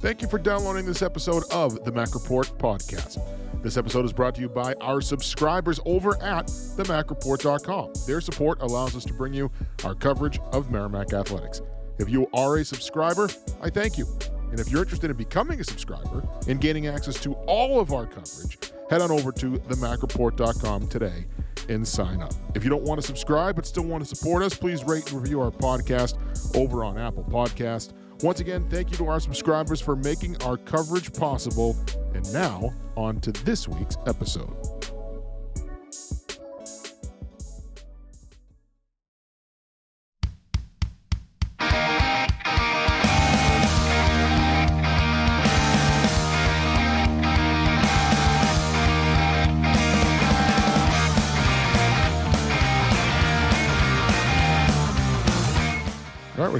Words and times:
Thank 0.00 0.22
you 0.22 0.28
for 0.28 0.38
downloading 0.38 0.86
this 0.86 1.02
episode 1.02 1.44
of 1.52 1.84
the 1.84 1.92
Mack 1.92 2.14
Report 2.14 2.50
podcast. 2.56 3.22
This 3.62 3.76
episode 3.76 4.06
is 4.06 4.14
brought 4.14 4.34
to 4.36 4.40
you 4.40 4.48
by 4.48 4.72
our 4.80 5.02
subscribers 5.02 5.78
over 5.84 6.16
at 6.22 6.46
themackreport.com. 6.46 7.92
Their 8.06 8.22
support 8.22 8.62
allows 8.62 8.96
us 8.96 9.04
to 9.04 9.12
bring 9.12 9.34
you 9.34 9.50
our 9.84 9.94
coverage 9.94 10.38
of 10.52 10.70
Merrimack 10.70 11.12
Athletics. 11.12 11.60
If 11.98 12.08
you 12.08 12.26
are 12.32 12.56
a 12.56 12.64
subscriber, 12.64 13.28
I 13.60 13.68
thank 13.68 13.98
you. 13.98 14.06
And 14.50 14.58
if 14.58 14.70
you're 14.70 14.80
interested 14.80 15.10
in 15.10 15.18
becoming 15.18 15.60
a 15.60 15.64
subscriber 15.64 16.26
and 16.48 16.62
gaining 16.62 16.86
access 16.86 17.20
to 17.20 17.34
all 17.46 17.78
of 17.78 17.92
our 17.92 18.06
coverage, 18.06 18.58
head 18.88 19.02
on 19.02 19.10
over 19.10 19.30
to 19.32 19.50
themackreport.com 19.50 20.88
today 20.88 21.26
and 21.68 21.86
sign 21.86 22.22
up. 22.22 22.32
If 22.54 22.64
you 22.64 22.70
don't 22.70 22.84
want 22.84 23.02
to 23.02 23.06
subscribe 23.06 23.54
but 23.54 23.66
still 23.66 23.84
want 23.84 24.02
to 24.02 24.16
support 24.16 24.42
us, 24.42 24.54
please 24.54 24.82
rate 24.82 25.12
and 25.12 25.20
review 25.20 25.42
our 25.42 25.50
podcast 25.50 26.16
over 26.56 26.84
on 26.84 26.96
Apple 26.96 27.24
Podcast 27.24 27.92
once 28.22 28.40
again, 28.40 28.68
thank 28.68 28.90
you 28.90 28.96
to 28.98 29.06
our 29.06 29.20
subscribers 29.20 29.80
for 29.80 29.96
making 29.96 30.40
our 30.42 30.56
coverage 30.56 31.12
possible. 31.12 31.76
And 32.14 32.30
now, 32.32 32.72
on 32.96 33.20
to 33.20 33.32
this 33.32 33.66
week's 33.68 33.96
episode. 34.06 34.89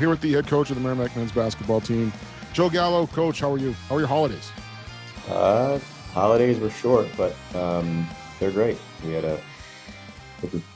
We're 0.01 0.07
here 0.07 0.11
with 0.11 0.21
the 0.23 0.33
head 0.33 0.47
coach 0.47 0.71
of 0.71 0.77
the 0.77 0.83
Merrimack 0.83 1.15
men's 1.15 1.31
basketball 1.31 1.79
team, 1.79 2.11
Joe 2.55 2.71
Gallo. 2.71 3.07
Coach, 3.09 3.41
how 3.41 3.53
are 3.53 3.59
you? 3.59 3.73
How 3.87 3.97
are 3.97 3.99
your 3.99 4.09
holidays? 4.09 4.51
Uh, 5.29 5.79
holidays 6.13 6.59
were 6.59 6.71
short, 6.71 7.07
but 7.19 7.37
um, 7.55 8.09
they're 8.39 8.51
great. 8.51 8.79
We 9.05 9.13
had 9.13 9.27
a 9.27 9.39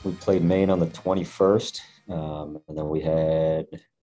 we 0.03 0.11
played 0.11 0.43
Maine 0.43 0.69
on 0.69 0.79
the 0.79 0.85
21st, 0.85 1.81
um, 2.09 2.59
and 2.67 2.77
then 2.77 2.87
we 2.87 3.01
had 3.01 3.65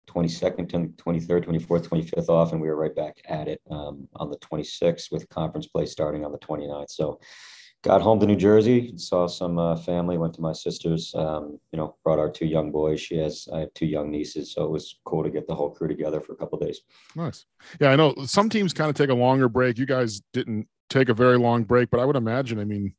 22nd, 0.10 0.96
23rd, 0.96 1.46
24th, 1.46 1.88
25th 1.88 2.30
off, 2.30 2.52
and 2.52 2.60
we 2.60 2.68
were 2.68 2.76
right 2.76 2.96
back 2.96 3.22
at 3.26 3.48
it 3.48 3.62
um, 3.70 4.08
on 4.16 4.32
the 4.32 4.38
26th 4.38 5.12
with 5.12 5.30
conference 5.30 5.68
play 5.68 5.86
starting 5.86 6.26
on 6.26 6.32
the 6.32 6.40
29th. 6.40 6.90
So 6.90 7.20
got 7.86 8.02
home 8.02 8.20
to 8.20 8.26
New 8.26 8.36
Jersey, 8.36 8.94
saw 8.98 9.28
some 9.28 9.60
uh, 9.60 9.76
family, 9.76 10.18
went 10.18 10.34
to 10.34 10.42
my 10.42 10.54
sister's, 10.54 11.14
um, 11.14 11.60
you 11.72 11.78
know, 11.78 11.96
brought 12.04 12.18
our 12.18 12.32
two 12.32 12.48
young 12.48 12.72
boys. 12.72 13.00
She 13.00 13.16
has, 13.18 13.48
I 13.54 13.60
have 13.60 13.74
two 13.76 13.86
young 13.86 14.10
nieces. 14.10 14.52
So 14.52 14.64
it 14.64 14.72
was 14.72 15.00
cool 15.06 15.24
to 15.24 15.30
get 15.30 15.46
the 15.46 15.54
whole 15.54 15.70
crew 15.70 15.88
together 15.88 16.20
for 16.20 16.34
a 16.34 16.36
couple 16.36 16.58
days. 16.58 16.82
Nice. 17.16 17.46
Yeah. 17.80 17.92
I 17.92 17.96
know 17.96 18.16
some 18.26 18.50
teams 18.50 18.74
kind 18.74 18.90
of 18.90 18.96
take 18.96 19.12
a 19.12 19.14
longer 19.14 19.48
break. 19.48 19.78
You 19.78 19.86
guys 19.86 20.22
didn't 20.34 20.68
take 20.90 21.10
a 21.10 21.14
very 21.14 21.38
long 21.38 21.64
break, 21.64 21.92
but 21.92 22.00
I 22.00 22.06
would 22.06 22.16
imagine, 22.16 22.60
I 22.60 22.66
mean, 22.66 22.96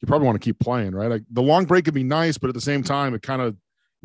you 0.00 0.06
probably 0.06 0.26
want 0.26 0.40
to 0.40 0.44
keep 0.44 0.58
playing, 0.58 0.94
right? 0.94 1.08
Like 1.08 1.22
the 1.32 1.42
long 1.42 1.64
break 1.64 1.86
could 1.86 1.94
be 1.94 2.04
nice, 2.04 2.36
but 2.36 2.48
at 2.48 2.54
the 2.54 2.60
same 2.60 2.82
time, 2.82 3.14
it 3.14 3.22
kind 3.22 3.40
of, 3.40 3.56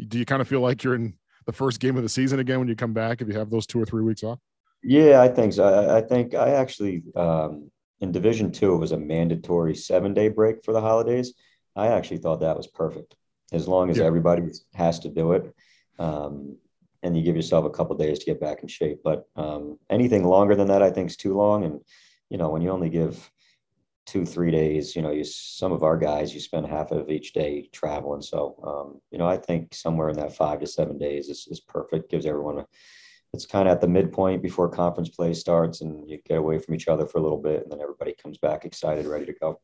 do 0.07 0.17
you 0.17 0.25
kind 0.25 0.41
of 0.41 0.47
feel 0.47 0.61
like 0.61 0.81
you're 0.81 0.95
in 0.95 1.13
the 1.45 1.51
first 1.51 1.81
game 1.81 1.97
of 1.97 2.03
the 2.03 2.09
season 2.09 2.39
again 2.39 2.59
when 2.59 2.69
you 2.69 2.75
come 2.77 2.93
back 2.93 3.21
if 3.21 3.27
you 3.27 3.33
have 3.33 3.49
those 3.49 3.67
two 3.67 3.81
or 3.81 3.85
three 3.85 4.03
weeks 4.03 4.23
off? 4.23 4.39
Yeah, 4.81 5.21
I 5.21 5.27
think 5.27 5.51
so. 5.51 5.65
I, 5.65 5.97
I 5.97 6.01
think 6.01 6.33
I 6.33 6.51
actually, 6.51 7.03
um, 7.17 7.69
in 8.01 8.11
Division 8.11 8.51
Two, 8.51 8.73
it 8.73 8.79
was 8.79 8.91
a 8.91 8.97
mandatory 8.97 9.75
seven 9.75 10.13
day 10.13 10.27
break 10.27 10.63
for 10.63 10.73
the 10.73 10.81
holidays. 10.81 11.33
I 11.75 11.87
actually 11.87 12.17
thought 12.17 12.41
that 12.41 12.57
was 12.57 12.67
perfect, 12.67 13.15
as 13.53 13.67
long 13.67 13.89
as 13.89 13.97
yeah. 13.97 14.05
everybody 14.05 14.43
has 14.73 14.99
to 14.99 15.09
do 15.09 15.31
it, 15.33 15.55
um, 15.99 16.57
and 17.03 17.15
you 17.15 17.23
give 17.23 17.35
yourself 17.35 17.65
a 17.65 17.69
couple 17.69 17.95
days 17.95 18.19
to 18.19 18.25
get 18.25 18.41
back 18.41 18.61
in 18.63 18.67
shape. 18.67 18.99
But 19.03 19.27
um, 19.35 19.77
anything 19.89 20.23
longer 20.23 20.55
than 20.55 20.67
that, 20.67 20.81
I 20.81 20.89
think, 20.89 21.09
is 21.09 21.17
too 21.17 21.35
long. 21.35 21.63
And 21.63 21.79
you 22.29 22.37
know, 22.37 22.49
when 22.49 22.61
you 22.61 22.71
only 22.71 22.89
give 22.89 23.31
two, 24.05 24.25
three 24.25 24.51
days, 24.51 24.95
you 24.95 25.01
know, 25.01 25.11
you 25.11 25.23
some 25.23 25.71
of 25.71 25.83
our 25.83 25.97
guys, 25.97 26.33
you 26.33 26.39
spend 26.39 26.65
half 26.67 26.91
of 26.91 27.09
each 27.09 27.33
day 27.33 27.69
traveling. 27.71 28.21
So, 28.21 28.55
um, 28.63 29.01
you 29.11 29.17
know, 29.17 29.27
I 29.27 29.37
think 29.37 29.73
somewhere 29.73 30.09
in 30.09 30.17
that 30.17 30.35
five 30.35 30.59
to 30.59 30.67
seven 30.67 30.97
days 30.97 31.29
is, 31.29 31.47
is 31.49 31.59
perfect. 31.59 32.09
Gives 32.09 32.25
everyone 32.25 32.59
a 32.59 32.67
it's 33.33 33.45
kind 33.45 33.67
of 33.67 33.71
at 33.71 33.81
the 33.81 33.87
midpoint 33.87 34.41
before 34.41 34.67
conference 34.67 35.09
play 35.09 35.33
starts 35.33 35.81
and 35.81 36.09
you 36.09 36.19
get 36.25 36.37
away 36.37 36.59
from 36.59 36.75
each 36.75 36.87
other 36.87 37.05
for 37.05 37.17
a 37.17 37.21
little 37.21 37.37
bit 37.37 37.63
and 37.63 37.71
then 37.71 37.81
everybody 37.81 38.13
comes 38.21 38.37
back 38.37 38.65
excited 38.65 39.05
ready 39.05 39.25
to 39.25 39.33
go. 39.33 39.59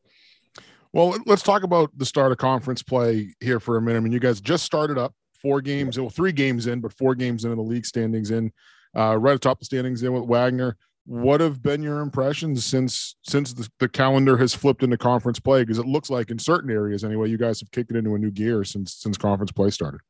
Well 0.92 1.16
let's 1.26 1.42
talk 1.42 1.62
about 1.62 1.90
the 1.96 2.06
start 2.06 2.32
of 2.32 2.38
conference 2.38 2.82
play 2.82 3.34
here 3.40 3.60
for 3.60 3.76
a 3.76 3.82
minute. 3.82 3.98
I 3.98 4.00
mean 4.00 4.12
you 4.12 4.20
guys 4.20 4.40
just 4.40 4.64
started 4.64 4.96
up 4.96 5.14
four 5.34 5.60
games 5.60 5.98
well 5.98 6.10
three 6.10 6.32
games 6.32 6.66
in 6.66 6.80
but 6.80 6.92
four 6.92 7.14
games 7.14 7.44
in 7.44 7.54
the 7.54 7.62
league 7.62 7.86
standings 7.86 8.30
in 8.30 8.50
uh, 8.96 9.16
right 9.16 9.36
atop 9.36 9.58
the 9.58 9.64
standings 9.64 10.02
in 10.02 10.12
with 10.12 10.24
wagner. 10.24 10.76
What 11.04 11.40
have 11.40 11.62
been 11.62 11.82
your 11.82 12.00
impressions 12.00 12.64
since 12.64 13.16
since 13.22 13.52
the, 13.52 13.68
the 13.80 13.88
calendar 13.88 14.36
has 14.38 14.54
flipped 14.54 14.82
into 14.82 14.96
conference 14.96 15.40
play? 15.40 15.62
Because 15.62 15.78
it 15.78 15.86
looks 15.86 16.10
like 16.10 16.30
in 16.30 16.38
certain 16.38 16.70
areas 16.70 17.04
anyway 17.04 17.28
you 17.28 17.38
guys 17.38 17.60
have 17.60 17.70
kicked 17.70 17.90
it 17.90 17.96
into 17.98 18.14
a 18.14 18.18
new 18.18 18.30
gear 18.30 18.64
since 18.64 18.94
since 18.94 19.18
conference 19.18 19.52
play 19.52 19.68
started 19.68 20.00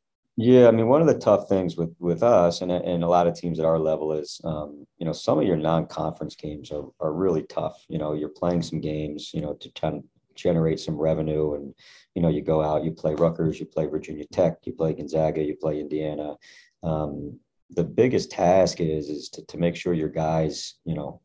yeah, 0.41 0.69
I 0.69 0.71
mean, 0.71 0.87
one 0.87 1.01
of 1.01 1.09
the 1.09 1.19
tough 1.19 1.49
things 1.49 1.77
with 1.77 1.93
with 1.99 2.23
us 2.23 2.61
and 2.61 2.71
and 2.71 3.03
a 3.03 3.09
lot 3.09 3.27
of 3.27 3.35
teams 3.35 3.59
at 3.59 3.65
our 3.65 3.77
level 3.77 4.13
is, 4.13 4.41
um, 4.45 4.87
you 4.99 5.05
know, 5.05 5.13
some 5.13 5.37
of 5.37 5.45
your 5.45 5.57
non-conference 5.57 6.37
games 6.37 6.71
are 6.71 6.85
are 7.01 7.13
really 7.13 7.43
tough. 7.43 7.85
You 7.89 7.99
know, 7.99 8.15
you're 8.15 8.29
playing 8.29 8.63
some 8.63 8.81
games, 8.81 9.33
you 9.35 9.41
know, 9.41 9.55
to 9.55 9.69
ten, 9.73 10.05
generate 10.37 10.79
some 10.79 10.97
revenue, 10.97 11.55
and 11.55 11.75
you 12.15 12.23
know, 12.23 12.29
you 12.29 12.41
go 12.41 12.63
out, 12.63 12.85
you 12.85 12.93
play 12.93 13.17
Rutgers, 13.17 13.59
you 13.59 13.67
play 13.67 13.87
Virginia 13.87 14.27
Tech, 14.33 14.59
you 14.63 14.75
play 14.75 14.93
Gonzaga, 14.93 15.43
you 15.43 15.57
play 15.57 15.81
Indiana. 15.81 16.37
Um, 16.85 17.41
the 17.71 17.83
biggest 17.83 18.31
task 18.31 18.81
is 18.81 19.09
is 19.09 19.31
to, 19.31 19.45
to 19.47 19.59
make 19.59 19.75
sure 19.75 19.93
your 19.93 20.09
guys, 20.09 20.75
you 20.85 20.95
know, 20.95 21.21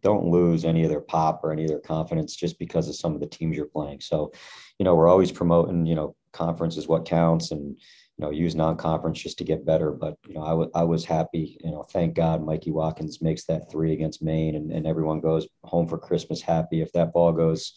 don't 0.00 0.26
lose 0.26 0.64
any 0.64 0.82
of 0.82 0.90
their 0.90 1.00
pop 1.00 1.44
or 1.44 1.52
any 1.52 1.62
of 1.62 1.68
their 1.68 1.78
confidence 1.78 2.34
just 2.34 2.58
because 2.58 2.88
of 2.88 2.96
some 2.96 3.14
of 3.14 3.20
the 3.20 3.28
teams 3.28 3.56
you're 3.56 3.66
playing. 3.66 4.00
So, 4.00 4.32
you 4.80 4.84
know, 4.84 4.96
we're 4.96 5.08
always 5.08 5.30
promoting, 5.30 5.86
you 5.86 5.94
know, 5.94 6.16
conference 6.32 6.76
is 6.76 6.88
what 6.88 7.06
counts 7.06 7.52
and 7.52 7.78
you 8.18 8.24
know, 8.24 8.30
use 8.30 8.54
non-conference 8.54 9.20
just 9.20 9.38
to 9.38 9.44
get 9.44 9.66
better. 9.66 9.92
But 9.92 10.16
you 10.26 10.34
know, 10.34 10.70
I, 10.74 10.82
was 10.84 11.04
happy. 11.04 11.58
You 11.62 11.70
know, 11.70 11.82
thank 11.82 12.14
God 12.14 12.44
Mikey 12.44 12.70
Watkins 12.70 13.20
makes 13.20 13.44
that 13.44 13.70
three 13.70 13.92
against 13.92 14.22
Maine, 14.22 14.56
and, 14.56 14.72
and 14.72 14.86
everyone 14.86 15.20
goes 15.20 15.46
home 15.64 15.86
for 15.86 15.98
Christmas 15.98 16.40
happy. 16.40 16.80
If 16.80 16.92
that 16.92 17.12
ball 17.12 17.32
goes, 17.32 17.74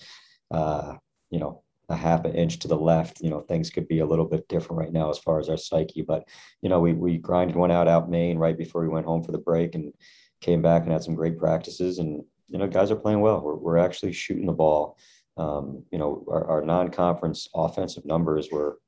uh, 0.52 0.96
you 1.30 1.40
know, 1.40 1.64
a 1.90 1.96
half 1.96 2.24
an 2.24 2.36
inch 2.36 2.60
to 2.60 2.68
the 2.68 2.78
left, 2.78 3.20
you 3.22 3.30
know, 3.30 3.42
things 3.42 3.70
could 3.70 3.88
be 3.88 4.00
a 4.00 4.06
little 4.06 4.26
bit 4.26 4.48
different 4.48 4.80
right 4.80 4.94
now 4.94 5.10
as 5.10 5.18
far 5.18 5.40
as 5.40 5.50
our 5.50 5.58
psyche. 5.58 6.04
But 6.04 6.28
you 6.62 6.70
know, 6.70 6.80
we 6.80 6.94
we 6.94 7.18
grinded 7.18 7.58
one 7.58 7.72
out 7.72 7.90
out 7.90 8.10
Maine 8.10 8.38
right 8.38 8.58
before 8.58 8.82
we 8.82 8.90
went 8.90 9.06
home 9.06 9.24
for 9.24 9.34
the 9.34 9.40
break, 9.40 9.76
and 9.76 9.94
came 10.40 10.62
back 10.62 10.84
and 10.84 10.92
had 10.92 11.04
some 11.04 11.16
great 11.16 11.38
practices. 11.38 12.00
And 12.00 12.24
you 12.48 12.58
know, 12.58 12.68
guys 12.68 12.92
are 12.92 12.96
playing 12.96 13.20
well. 13.20 13.42
We're 13.42 13.56
we're 13.56 13.78
actually 13.78 14.14
shooting 14.14 14.46
the 14.46 14.54
ball. 14.54 14.98
Um, 15.36 15.84
you 15.92 15.98
know, 15.98 16.26
our, 16.30 16.46
our 16.46 16.62
non-conference 16.62 17.48
offensive 17.56 18.06
numbers 18.06 18.50
were 18.52 18.80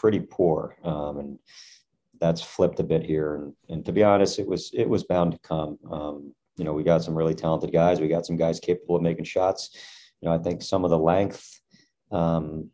pretty 0.00 0.20
poor. 0.20 0.76
Um, 0.84 1.18
and 1.18 1.38
that's 2.20 2.40
flipped 2.40 2.80
a 2.80 2.84
bit 2.84 3.02
here. 3.02 3.34
And, 3.34 3.52
and 3.68 3.84
to 3.86 3.92
be 3.92 4.04
honest, 4.04 4.38
it 4.38 4.46
was 4.46 4.70
it 4.72 4.88
was 4.88 5.04
bound 5.04 5.32
to 5.32 5.38
come. 5.38 5.78
Um, 5.90 6.34
you 6.56 6.64
know, 6.64 6.72
we 6.72 6.84
got 6.84 7.02
some 7.02 7.18
really 7.18 7.34
talented 7.34 7.72
guys. 7.72 8.00
We 8.00 8.08
got 8.08 8.26
some 8.26 8.36
guys 8.36 8.60
capable 8.60 8.96
of 8.96 9.02
making 9.02 9.24
shots. 9.24 9.70
You 10.20 10.28
know, 10.28 10.34
I 10.34 10.38
think 10.38 10.62
some 10.62 10.84
of 10.84 10.90
the 10.90 10.98
length 10.98 11.60
um, 12.10 12.70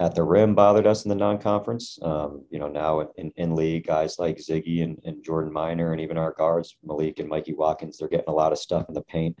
at 0.00 0.14
the 0.14 0.22
rim 0.22 0.54
bothered 0.54 0.86
us 0.86 1.04
in 1.04 1.08
the 1.08 1.24
non-conference. 1.26 1.98
Um, 2.02 2.44
you 2.50 2.58
know, 2.58 2.68
now 2.68 3.08
in, 3.16 3.32
in 3.36 3.54
league, 3.54 3.86
guys 3.86 4.18
like 4.18 4.38
Ziggy 4.38 4.82
and, 4.82 4.98
and 5.04 5.24
Jordan 5.24 5.52
Minor, 5.52 5.92
and 5.92 6.00
even 6.00 6.18
our 6.18 6.34
guards 6.36 6.76
Malik 6.82 7.20
and 7.20 7.28
Mikey 7.28 7.54
Watkins, 7.54 7.98
they're 7.98 8.08
getting 8.08 8.32
a 8.34 8.40
lot 8.42 8.52
of 8.52 8.58
stuff 8.58 8.86
in 8.88 8.94
the 8.94 9.02
paint 9.02 9.38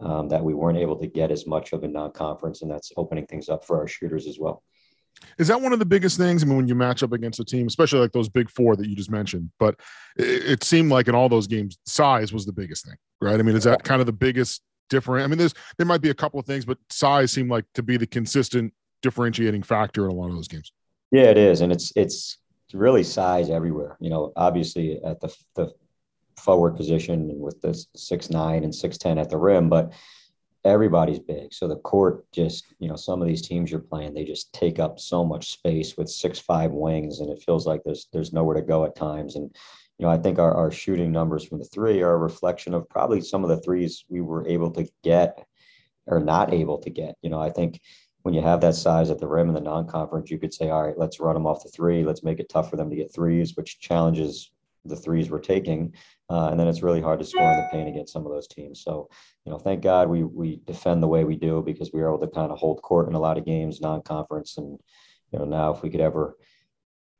um, 0.00 0.28
that 0.28 0.44
we 0.44 0.54
weren't 0.54 0.78
able 0.84 0.96
to 0.96 1.06
get 1.06 1.30
as 1.30 1.46
much 1.46 1.72
of 1.72 1.84
in 1.84 1.92
non-conference, 1.92 2.62
and 2.62 2.70
that's 2.70 2.92
opening 2.96 3.26
things 3.26 3.48
up 3.48 3.64
for 3.64 3.78
our 3.78 3.88
shooters 3.88 4.26
as 4.26 4.38
well. 4.38 4.62
Is 5.38 5.48
that 5.48 5.60
one 5.60 5.72
of 5.72 5.78
the 5.78 5.84
biggest 5.84 6.16
things? 6.16 6.42
I 6.42 6.46
mean, 6.46 6.56
when 6.56 6.68
you 6.68 6.74
match 6.74 7.02
up 7.02 7.12
against 7.12 7.40
a 7.40 7.44
team, 7.44 7.66
especially 7.66 8.00
like 8.00 8.12
those 8.12 8.28
big 8.28 8.50
four 8.50 8.76
that 8.76 8.88
you 8.88 8.94
just 8.94 9.10
mentioned, 9.10 9.50
but 9.58 9.80
it, 10.16 10.44
it, 10.46 10.64
seemed 10.64 10.90
like 10.90 11.08
in 11.08 11.14
all 11.14 11.28
those 11.28 11.46
games, 11.46 11.78
size 11.86 12.32
was 12.32 12.46
the 12.46 12.52
biggest 12.52 12.86
thing, 12.86 12.96
right? 13.20 13.38
I 13.38 13.42
mean, 13.42 13.56
is 13.56 13.64
that 13.64 13.82
kind 13.84 14.00
of 14.00 14.06
the 14.06 14.12
biggest 14.12 14.62
different? 14.90 15.24
I 15.24 15.26
mean, 15.28 15.38
there's 15.38 15.54
there 15.76 15.86
might 15.86 16.02
be 16.02 16.10
a 16.10 16.14
couple 16.14 16.38
of 16.38 16.46
things, 16.46 16.64
but 16.64 16.78
size 16.90 17.32
seemed 17.32 17.50
like 17.50 17.64
to 17.74 17.82
be 17.82 17.96
the 17.96 18.06
consistent 18.06 18.72
differentiating 19.02 19.62
factor 19.62 20.04
in 20.04 20.10
a 20.10 20.14
lot 20.14 20.28
of 20.28 20.34
those 20.34 20.48
games. 20.48 20.72
Yeah, 21.10 21.24
it 21.24 21.38
is, 21.38 21.60
and 21.60 21.72
it's 21.72 21.92
it's 21.96 22.38
really 22.72 23.04
size 23.04 23.50
everywhere. 23.50 23.96
You 24.00 24.10
know, 24.10 24.32
obviously 24.36 25.02
at 25.04 25.20
the 25.20 25.34
the 25.54 25.72
forward 26.38 26.76
position 26.76 27.38
with 27.38 27.60
the 27.60 27.74
six 27.94 28.30
nine 28.30 28.64
and 28.64 28.74
six 28.74 28.98
ten 28.98 29.18
at 29.18 29.30
the 29.30 29.38
rim, 29.38 29.68
but 29.68 29.92
everybody's 30.64 31.18
big. 31.18 31.52
So 31.52 31.68
the 31.68 31.76
court 31.76 32.24
just, 32.32 32.74
you 32.78 32.88
know, 32.88 32.96
some 32.96 33.20
of 33.20 33.28
these 33.28 33.42
teams 33.46 33.70
you're 33.70 33.80
playing, 33.80 34.14
they 34.14 34.24
just 34.24 34.52
take 34.52 34.78
up 34.78 34.98
so 34.98 35.24
much 35.24 35.52
space 35.52 35.96
with 35.96 36.08
six 36.08 36.38
five 36.38 36.72
wings, 36.72 37.20
and 37.20 37.30
it 37.30 37.42
feels 37.44 37.66
like 37.66 37.82
there's 37.84 38.08
there's 38.12 38.32
nowhere 38.32 38.56
to 38.56 38.62
go 38.62 38.84
at 38.84 38.96
times. 38.96 39.36
And 39.36 39.54
you 39.98 40.06
know, 40.06 40.12
I 40.12 40.18
think 40.18 40.38
our, 40.38 40.52
our 40.52 40.70
shooting 40.72 41.12
numbers 41.12 41.44
from 41.44 41.58
the 41.58 41.64
three 41.64 42.02
are 42.02 42.14
a 42.14 42.18
reflection 42.18 42.74
of 42.74 42.88
probably 42.88 43.20
some 43.20 43.44
of 43.44 43.50
the 43.50 43.60
threes 43.60 44.04
we 44.08 44.20
were 44.20 44.46
able 44.48 44.70
to 44.72 44.88
get 45.02 45.46
or 46.06 46.20
not 46.20 46.52
able 46.52 46.78
to 46.78 46.90
get. 46.90 47.14
You 47.22 47.30
know, 47.30 47.40
I 47.40 47.50
think 47.50 47.80
when 48.22 48.34
you 48.34 48.40
have 48.40 48.60
that 48.62 48.74
size 48.74 49.10
at 49.10 49.18
the 49.18 49.28
rim 49.28 49.48
in 49.48 49.54
the 49.54 49.60
non-conference, 49.60 50.30
you 50.30 50.38
could 50.38 50.52
say, 50.52 50.70
all 50.70 50.86
right, 50.86 50.98
let's 50.98 51.20
run 51.20 51.34
them 51.34 51.46
off 51.46 51.62
the 51.62 51.68
three. 51.68 52.04
Let's 52.04 52.24
make 52.24 52.40
it 52.40 52.48
tough 52.48 52.70
for 52.70 52.76
them 52.76 52.90
to 52.90 52.96
get 52.96 53.14
threes, 53.14 53.54
which 53.54 53.78
challenges 53.78 54.50
the 54.84 54.96
threes 54.96 55.30
we're 55.30 55.38
taking, 55.38 55.94
uh, 56.30 56.48
and 56.48 56.60
then 56.60 56.68
it's 56.68 56.82
really 56.82 57.00
hard 57.00 57.18
to 57.18 57.24
score 57.24 57.50
in 57.50 57.56
the 57.56 57.68
paint 57.70 57.88
against 57.88 58.12
some 58.12 58.26
of 58.26 58.32
those 58.32 58.46
teams. 58.46 58.82
So, 58.82 59.08
you 59.44 59.52
know, 59.52 59.58
thank 59.58 59.82
God 59.82 60.08
we 60.08 60.24
we 60.24 60.60
defend 60.64 61.02
the 61.02 61.08
way 61.08 61.24
we 61.24 61.36
do 61.36 61.62
because 61.62 61.90
we 61.92 62.00
are 62.02 62.08
able 62.08 62.26
to 62.26 62.28
kind 62.28 62.52
of 62.52 62.58
hold 62.58 62.82
court 62.82 63.08
in 63.08 63.14
a 63.14 63.20
lot 63.20 63.38
of 63.38 63.44
games, 63.44 63.80
non-conference, 63.80 64.58
and 64.58 64.78
you 65.32 65.38
know 65.38 65.44
now 65.44 65.72
if 65.72 65.82
we 65.82 65.90
could 65.90 66.00
ever 66.00 66.36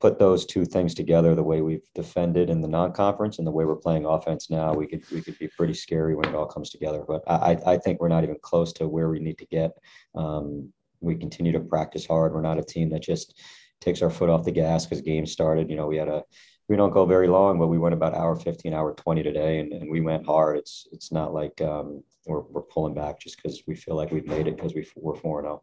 put 0.01 0.19
those 0.19 0.45
two 0.45 0.67
things 0.67 0.93
together 0.93 1.35
the 1.35 1.43
way 1.43 1.63
we've 1.63 1.89
defended 1.95 2.51
in 2.51 2.61
the 2.61 2.69
non-conference 2.69 3.39
and 3.39 3.47
the 3.47 3.51
way 3.51 3.65
we're 3.65 3.75
playing 3.75 4.05
offense 4.05 4.51
now 4.51 4.75
we 4.75 4.87
could 4.87 5.03
we 5.11 5.23
could 5.23 5.39
be 5.39 5.49
pretty 5.57 5.73
scary 5.73 6.15
when 6.15 6.29
it 6.29 6.35
all 6.35 6.47
comes 6.47 6.69
together. 6.71 7.05
But 7.07 7.23
i 7.27 7.57
i 7.67 7.79
think 7.79 8.01
we're 8.01 8.09
not 8.09 8.25
even 8.25 8.37
close 8.43 8.73
to 8.75 8.89
where 8.89 9.09
we 9.09 9.19
need 9.19 9.39
to 9.39 9.47
get. 9.47 9.73
Um, 10.15 10.73
we 11.01 11.15
continue 11.15 11.53
to 11.53 11.61
practice 11.61 12.07
hard. 12.07 12.33
We're 12.33 12.41
not 12.41 12.59
a 12.59 12.63
team 12.63 12.91
that 12.91 13.03
just 13.03 13.41
takes 13.81 14.03
our 14.03 14.11
foot 14.11 14.31
off 14.31 14.45
the 14.45 14.51
gas 14.51 14.85
because 14.85 15.03
games 15.03 15.33
started. 15.33 15.71
You 15.71 15.77
know 15.77 15.87
we 15.87 15.97
had 15.97 16.09
a 16.09 16.23
we 16.69 16.77
don't 16.77 16.93
go 16.93 17.05
very 17.05 17.29
long 17.29 17.59
but 17.59 17.69
we 17.69 17.79
went 17.79 17.95
about 17.95 18.15
hour 18.15 18.35
15 18.37 18.73
hour 18.73 18.95
20 18.95 19.23
today 19.23 19.61
and, 19.61 19.73
and 19.73 19.91
we 19.91 20.01
went 20.01 20.27
hard. 20.27 20.59
It's 20.59 20.89
it's 20.93 21.13
not 21.13 21.35
like 21.35 21.61
um, 21.61 22.03
we're, 22.27 22.41
we're 22.41 22.63
pulling 22.63 22.95
back 22.95 23.21
just 23.21 23.37
because 23.37 23.63
we 23.67 23.75
feel 23.75 23.97
like 23.97 24.11
we've 24.11 24.27
made 24.27 24.47
it 24.47 24.57
because 24.57 24.75
we, 24.75 24.87
we're 24.97 25.15
4-0 25.15 25.61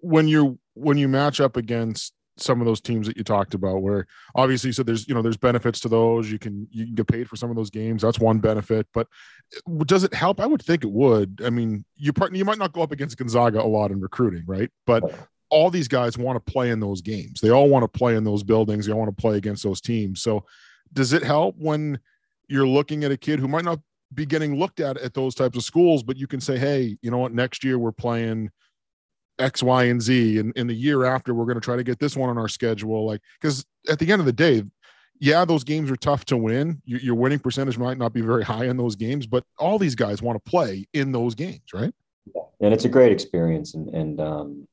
when 0.00 0.28
you 0.28 0.58
when 0.74 0.98
you 0.98 1.08
match 1.08 1.40
up 1.40 1.56
against 1.56 2.14
some 2.36 2.60
of 2.60 2.66
those 2.66 2.80
teams 2.80 3.06
that 3.06 3.16
you 3.16 3.24
talked 3.24 3.54
about 3.54 3.82
where 3.82 4.06
obviously 4.34 4.72
so 4.72 4.82
there's 4.82 5.06
you 5.06 5.14
know 5.14 5.22
there's 5.22 5.36
benefits 5.36 5.80
to 5.80 5.88
those. 5.88 6.30
You 6.30 6.38
can 6.38 6.66
you 6.70 6.86
can 6.86 6.94
get 6.94 7.06
paid 7.06 7.28
for 7.28 7.36
some 7.36 7.50
of 7.50 7.56
those 7.56 7.70
games. 7.70 8.02
That's 8.02 8.18
one 8.18 8.38
benefit 8.38 8.86
but 8.94 9.06
does 9.84 10.04
it 10.04 10.14
help? 10.14 10.40
I 10.40 10.46
would 10.46 10.62
think 10.62 10.84
it 10.84 10.90
would. 10.90 11.40
I 11.44 11.50
mean 11.50 11.84
you 11.96 12.12
part 12.12 12.34
you 12.34 12.44
might 12.44 12.58
not 12.58 12.72
go 12.72 12.82
up 12.82 12.92
against 12.92 13.18
gonzaga 13.18 13.62
a 13.62 13.66
lot 13.66 13.90
in 13.90 14.00
recruiting 14.00 14.44
right? 14.46 14.70
But 14.86 15.02
all 15.50 15.70
these 15.70 15.88
guys 15.88 16.16
want 16.16 16.36
to 16.36 16.52
play 16.52 16.70
in 16.70 16.80
those 16.80 17.00
games 17.00 17.40
they 17.40 17.50
all 17.50 17.68
want 17.68 17.82
to 17.82 17.98
play 17.98 18.16
in 18.16 18.24
those 18.24 18.42
buildings 18.42 18.86
they 18.86 18.92
all 18.92 18.98
want 18.98 19.14
to 19.14 19.20
play 19.20 19.36
against 19.36 19.62
those 19.62 19.80
teams 19.80 20.22
so 20.22 20.44
does 20.92 21.12
it 21.12 21.22
help 21.22 21.54
when 21.58 21.98
you're 22.48 22.66
looking 22.66 23.04
at 23.04 23.12
a 23.12 23.16
kid 23.16 23.38
who 23.38 23.48
might 23.48 23.64
not 23.64 23.78
be 24.14 24.26
getting 24.26 24.58
looked 24.58 24.80
at 24.80 24.96
at 24.98 25.14
those 25.14 25.34
types 25.34 25.56
of 25.56 25.62
schools 25.62 26.02
but 26.02 26.16
you 26.16 26.26
can 26.26 26.40
say 26.40 26.58
hey 26.58 26.96
you 27.02 27.10
know 27.10 27.18
what 27.18 27.32
next 27.32 27.62
year 27.62 27.78
we're 27.78 27.92
playing 27.92 28.50
X, 29.40 29.62
Y, 29.62 29.84
and 29.84 30.00
Z. 30.00 30.38
And 30.38 30.52
in 30.56 30.66
the 30.66 30.74
year 30.74 31.04
after, 31.04 31.34
we're 31.34 31.46
going 31.46 31.56
to 31.56 31.62
try 31.62 31.76
to 31.76 31.82
get 31.82 31.98
this 31.98 32.16
one 32.16 32.30
on 32.30 32.38
our 32.38 32.48
schedule. 32.48 33.06
Like, 33.06 33.20
because 33.40 33.64
at 33.88 33.98
the 33.98 34.12
end 34.12 34.20
of 34.20 34.26
the 34.26 34.32
day, 34.32 34.62
yeah, 35.18 35.44
those 35.44 35.64
games 35.64 35.90
are 35.90 35.96
tough 35.96 36.24
to 36.26 36.36
win. 36.36 36.80
Your, 36.84 37.00
your, 37.00 37.14
winning 37.14 37.38
percentage 37.38 37.76
might 37.76 37.98
not 37.98 38.12
be 38.12 38.22
very 38.22 38.42
high 38.42 38.66
in 38.66 38.76
those 38.76 38.96
games, 38.96 39.26
but 39.26 39.44
all 39.58 39.78
these 39.78 39.94
guys 39.94 40.22
want 40.22 40.42
to 40.42 40.50
play 40.50 40.86
in 40.94 41.12
those 41.12 41.34
games, 41.34 41.60
right? 41.74 41.92
Yeah. 42.34 42.42
And 42.60 42.72
it's 42.72 42.86
a 42.86 42.88
great 42.88 43.12
experience. 43.12 43.74
And, 43.74 43.88
and 43.90 44.20
um, 44.20 44.68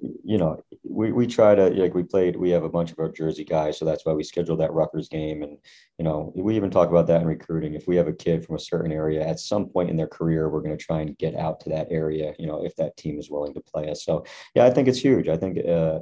you 0.00 0.38
know, 0.38 0.62
we, 0.84 1.10
we 1.10 1.26
try 1.26 1.54
to 1.54 1.70
like 1.70 1.94
we 1.94 2.02
played. 2.02 2.36
We 2.36 2.50
have 2.50 2.62
a 2.62 2.68
bunch 2.68 2.92
of 2.92 2.98
our 2.98 3.10
Jersey 3.10 3.44
guys, 3.44 3.78
so 3.78 3.84
that's 3.84 4.06
why 4.06 4.12
we 4.12 4.22
scheduled 4.22 4.60
that 4.60 4.72
Rutgers 4.72 5.08
game. 5.08 5.42
And 5.42 5.58
you 5.98 6.04
know, 6.04 6.32
we 6.36 6.54
even 6.54 6.70
talk 6.70 6.88
about 6.88 7.06
that 7.08 7.22
in 7.22 7.26
recruiting. 7.26 7.74
If 7.74 7.88
we 7.88 7.96
have 7.96 8.06
a 8.06 8.12
kid 8.12 8.44
from 8.44 8.56
a 8.56 8.60
certain 8.60 8.92
area, 8.92 9.26
at 9.26 9.40
some 9.40 9.66
point 9.66 9.90
in 9.90 9.96
their 9.96 10.06
career, 10.06 10.48
we're 10.48 10.62
going 10.62 10.76
to 10.76 10.84
try 10.84 11.00
and 11.00 11.18
get 11.18 11.34
out 11.34 11.60
to 11.60 11.70
that 11.70 11.88
area. 11.90 12.34
You 12.38 12.46
know, 12.46 12.64
if 12.64 12.76
that 12.76 12.96
team 12.96 13.18
is 13.18 13.30
willing 13.30 13.54
to 13.54 13.60
play 13.60 13.90
us. 13.90 14.04
So 14.04 14.24
yeah, 14.54 14.66
I 14.66 14.70
think 14.70 14.86
it's 14.86 15.00
huge. 15.00 15.28
I 15.28 15.36
think 15.36 15.66
uh, 15.66 16.00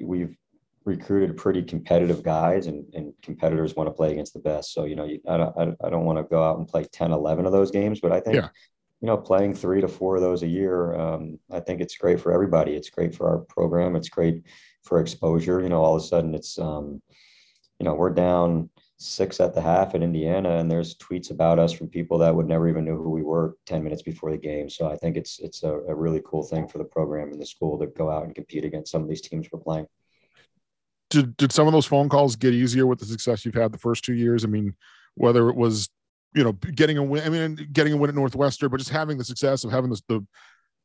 we've 0.00 0.36
recruited 0.84 1.36
pretty 1.36 1.62
competitive 1.62 2.22
guys 2.22 2.66
and, 2.66 2.84
and 2.92 3.14
competitors 3.22 3.74
want 3.74 3.88
to 3.88 3.92
play 3.92 4.12
against 4.12 4.34
the 4.34 4.40
best. 4.40 4.74
So, 4.74 4.84
you 4.84 4.94
know, 4.94 5.04
you, 5.04 5.18
I 5.26 5.38
don't, 5.38 5.76
I 5.82 5.88
don't 5.88 6.04
want 6.04 6.18
to 6.18 6.24
go 6.24 6.42
out 6.42 6.58
and 6.58 6.68
play 6.68 6.84
10, 6.84 7.10
11 7.10 7.46
of 7.46 7.52
those 7.52 7.70
games, 7.70 8.00
but 8.00 8.12
I 8.12 8.20
think 8.20 8.36
yeah 8.36 8.48
you 9.04 9.06
know, 9.10 9.18
playing 9.18 9.52
three 9.52 9.82
to 9.82 9.86
four 9.86 10.16
of 10.16 10.22
those 10.22 10.42
a 10.42 10.46
year, 10.46 10.94
um, 10.94 11.38
I 11.52 11.60
think 11.60 11.82
it's 11.82 11.94
great 11.94 12.18
for 12.18 12.32
everybody. 12.32 12.72
It's 12.72 12.88
great 12.88 13.14
for 13.14 13.28
our 13.28 13.36
program. 13.40 13.96
It's 13.96 14.08
great 14.08 14.44
for 14.82 14.98
exposure. 14.98 15.60
You 15.60 15.68
know, 15.68 15.84
all 15.84 15.94
of 15.94 16.02
a 16.02 16.06
sudden 16.06 16.34
it's, 16.34 16.58
um, 16.58 17.02
you 17.78 17.84
know, 17.84 17.92
we're 17.92 18.14
down 18.14 18.70
six 18.96 19.40
at 19.40 19.54
the 19.54 19.60
half 19.60 19.94
in 19.94 20.02
Indiana, 20.02 20.56
and 20.56 20.70
there's 20.70 20.96
tweets 20.96 21.30
about 21.30 21.58
us 21.58 21.70
from 21.70 21.88
people 21.88 22.16
that 22.16 22.34
would 22.34 22.48
never 22.48 22.66
even 22.66 22.86
know 22.86 22.96
who 22.96 23.10
we 23.10 23.22
were 23.22 23.58
10 23.66 23.84
minutes 23.84 24.00
before 24.00 24.30
the 24.30 24.38
game. 24.38 24.70
So 24.70 24.90
I 24.90 24.96
think 24.96 25.18
it's 25.18 25.38
it's 25.38 25.64
a, 25.64 25.80
a 25.80 25.94
really 25.94 26.22
cool 26.24 26.42
thing 26.42 26.66
for 26.66 26.78
the 26.78 26.84
program 26.84 27.30
and 27.30 27.38
the 27.38 27.44
school 27.44 27.78
to 27.80 27.88
go 27.88 28.10
out 28.10 28.24
and 28.24 28.34
compete 28.34 28.64
against 28.64 28.90
some 28.90 29.02
of 29.02 29.08
these 29.10 29.20
teams 29.20 29.48
we're 29.52 29.60
playing. 29.60 29.86
Did, 31.10 31.36
did 31.36 31.52
some 31.52 31.66
of 31.66 31.74
those 31.74 31.84
phone 31.84 32.08
calls 32.08 32.36
get 32.36 32.54
easier 32.54 32.86
with 32.86 33.00
the 33.00 33.04
success 33.04 33.44
you've 33.44 33.54
had 33.54 33.70
the 33.70 33.78
first 33.78 34.02
two 34.02 34.14
years? 34.14 34.44
I 34.44 34.48
mean, 34.48 34.74
whether 35.14 35.50
it 35.50 35.56
was 35.56 35.90
you 36.34 36.44
know, 36.44 36.52
getting 36.52 36.98
a 36.98 37.02
win. 37.02 37.24
I 37.24 37.28
mean, 37.28 37.68
getting 37.72 37.92
a 37.92 37.96
win 37.96 38.10
at 38.10 38.14
Northwestern, 38.14 38.70
but 38.70 38.78
just 38.78 38.90
having 38.90 39.18
the 39.18 39.24
success 39.24 39.64
of 39.64 39.70
having 39.70 39.90
the 39.90 40.00
the, 40.08 40.26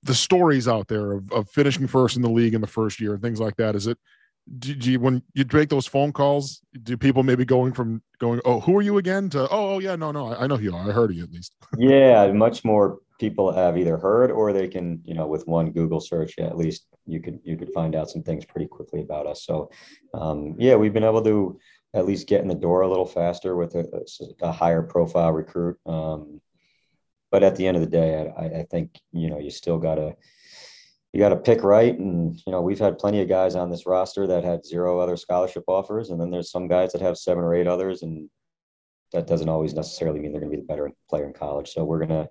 the 0.03 0.13
stories 0.13 0.67
out 0.67 0.87
there 0.87 1.13
of, 1.13 1.31
of 1.31 1.49
finishing 1.49 1.87
first 1.87 2.15
in 2.15 2.21
the 2.21 2.29
league 2.29 2.53
in 2.53 2.61
the 2.61 2.67
first 2.67 2.99
year 2.99 3.13
and 3.13 3.21
things 3.21 3.39
like 3.39 3.55
that. 3.57 3.75
Is 3.75 3.87
it? 3.87 3.97
Do, 4.57 4.73
do 4.73 4.91
you, 4.91 4.99
when 4.99 5.21
you 5.35 5.45
make 5.53 5.69
those 5.69 5.85
phone 5.85 6.11
calls, 6.11 6.61
do 6.81 6.97
people 6.97 7.21
maybe 7.21 7.45
going 7.45 7.71
from 7.71 8.01
going, 8.19 8.41
oh, 8.45 8.59
who 8.59 8.75
are 8.77 8.81
you 8.81 8.97
again? 8.97 9.29
To 9.31 9.41
oh, 9.43 9.75
oh 9.75 9.79
yeah, 9.79 9.95
no, 9.95 10.11
no, 10.11 10.27
I, 10.27 10.43
I 10.43 10.47
know 10.47 10.57
who 10.57 10.63
you 10.63 10.75
are. 10.75 10.89
I 10.89 10.91
heard 10.91 11.11
of 11.11 11.17
you 11.17 11.23
at 11.23 11.31
least. 11.31 11.53
yeah, 11.77 12.31
much 12.31 12.65
more 12.65 12.99
people 13.19 13.51
have 13.51 13.77
either 13.77 13.97
heard 13.97 14.31
or 14.31 14.51
they 14.53 14.67
can, 14.67 15.01
you 15.03 15.13
know, 15.13 15.27
with 15.27 15.45
one 15.45 15.71
Google 15.71 15.99
search, 15.99 16.39
at 16.39 16.57
least 16.57 16.87
you 17.05 17.21
could 17.21 17.39
you 17.43 17.57
could 17.57 17.71
find 17.73 17.95
out 17.95 18.09
some 18.09 18.23
things 18.23 18.45
pretty 18.45 18.67
quickly 18.67 19.01
about 19.01 19.27
us. 19.27 19.43
So, 19.43 19.69
um, 20.13 20.55
yeah, 20.57 20.75
we've 20.75 20.93
been 20.93 21.03
able 21.03 21.23
to 21.23 21.59
at 21.93 22.05
least 22.05 22.27
get 22.27 22.41
in 22.41 22.47
the 22.47 22.55
door 22.55 22.81
a 22.81 22.89
little 22.89 23.05
faster 23.05 23.55
with 23.55 23.75
a, 23.75 24.05
a 24.41 24.51
higher 24.51 24.81
profile 24.81 25.31
recruit. 25.31 25.77
Um, 25.85 26.41
but 27.31 27.43
at 27.43 27.55
the 27.55 27.67
end 27.67 27.77
of 27.77 27.81
the 27.81 27.89
day, 27.89 28.31
I, 28.37 28.45
I 28.59 28.63
think 28.63 28.99
you 29.11 29.29
know 29.29 29.39
you 29.39 29.51
still 29.51 29.77
gotta 29.77 30.15
you 31.13 31.19
got 31.19 31.29
to 31.29 31.37
pick 31.37 31.63
right. 31.63 31.97
And, 31.97 32.39
you 32.45 32.51
know, 32.51 32.61
we've 32.61 32.79
had 32.79 32.99
plenty 32.99 33.21
of 33.21 33.27
guys 33.27 33.55
on 33.55 33.71
this 33.71 33.85
roster 33.85 34.27
that 34.27 34.43
had 34.43 34.65
zero 34.65 34.99
other 34.99 35.17
scholarship 35.17 35.63
offers. 35.67 36.09
And 36.09 36.21
then 36.21 36.29
there's 36.29 36.51
some 36.51 36.67
guys 36.67 36.91
that 36.91 37.01
have 37.01 37.17
seven 37.17 37.43
or 37.43 37.55
eight 37.55 37.67
others. 37.67 38.03
And 38.03 38.29
that 39.13 39.25
doesn't 39.25 39.49
always 39.49 39.73
necessarily 39.73 40.19
mean 40.19 40.31
they're 40.31 40.41
going 40.41 40.51
to 40.51 40.57
be 40.57 40.61
the 40.61 40.67
better 40.67 40.91
player 41.09 41.25
in 41.25 41.33
college. 41.33 41.71
So 41.71 41.83
we're 41.83 42.05
to, 42.09 42.29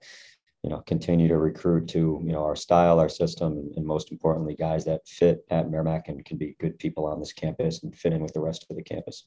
you 0.69 0.75
know, 0.75 0.83
continue 0.83 1.29
to 1.29 1.39
recruit 1.39 1.89
to, 1.89 2.21
you 2.23 2.33
know, 2.33 2.45
our 2.45 2.55
style, 2.55 3.01
our 3.01 3.09
system, 3.09 3.71
and, 3.75 3.87
most 3.87 4.13
importantly, 4.13 4.55
guys 4.55 4.85
that 4.85 5.01
fit 5.09 5.47
at 5.49 5.71
Merrimack 5.71 6.09
and 6.09 6.23
can 6.27 6.37
be 6.37 6.57
good 6.61 6.79
people 6.79 7.07
on 7.07 7.19
this 7.19 7.33
campus 7.33 7.83
and 7.83 7.97
fit 7.97 8.13
in 8.13 8.21
with 8.21 8.35
the 8.35 8.41
rest 8.41 8.67
of 8.69 8.77
the 8.77 8.83
campus 8.83 9.25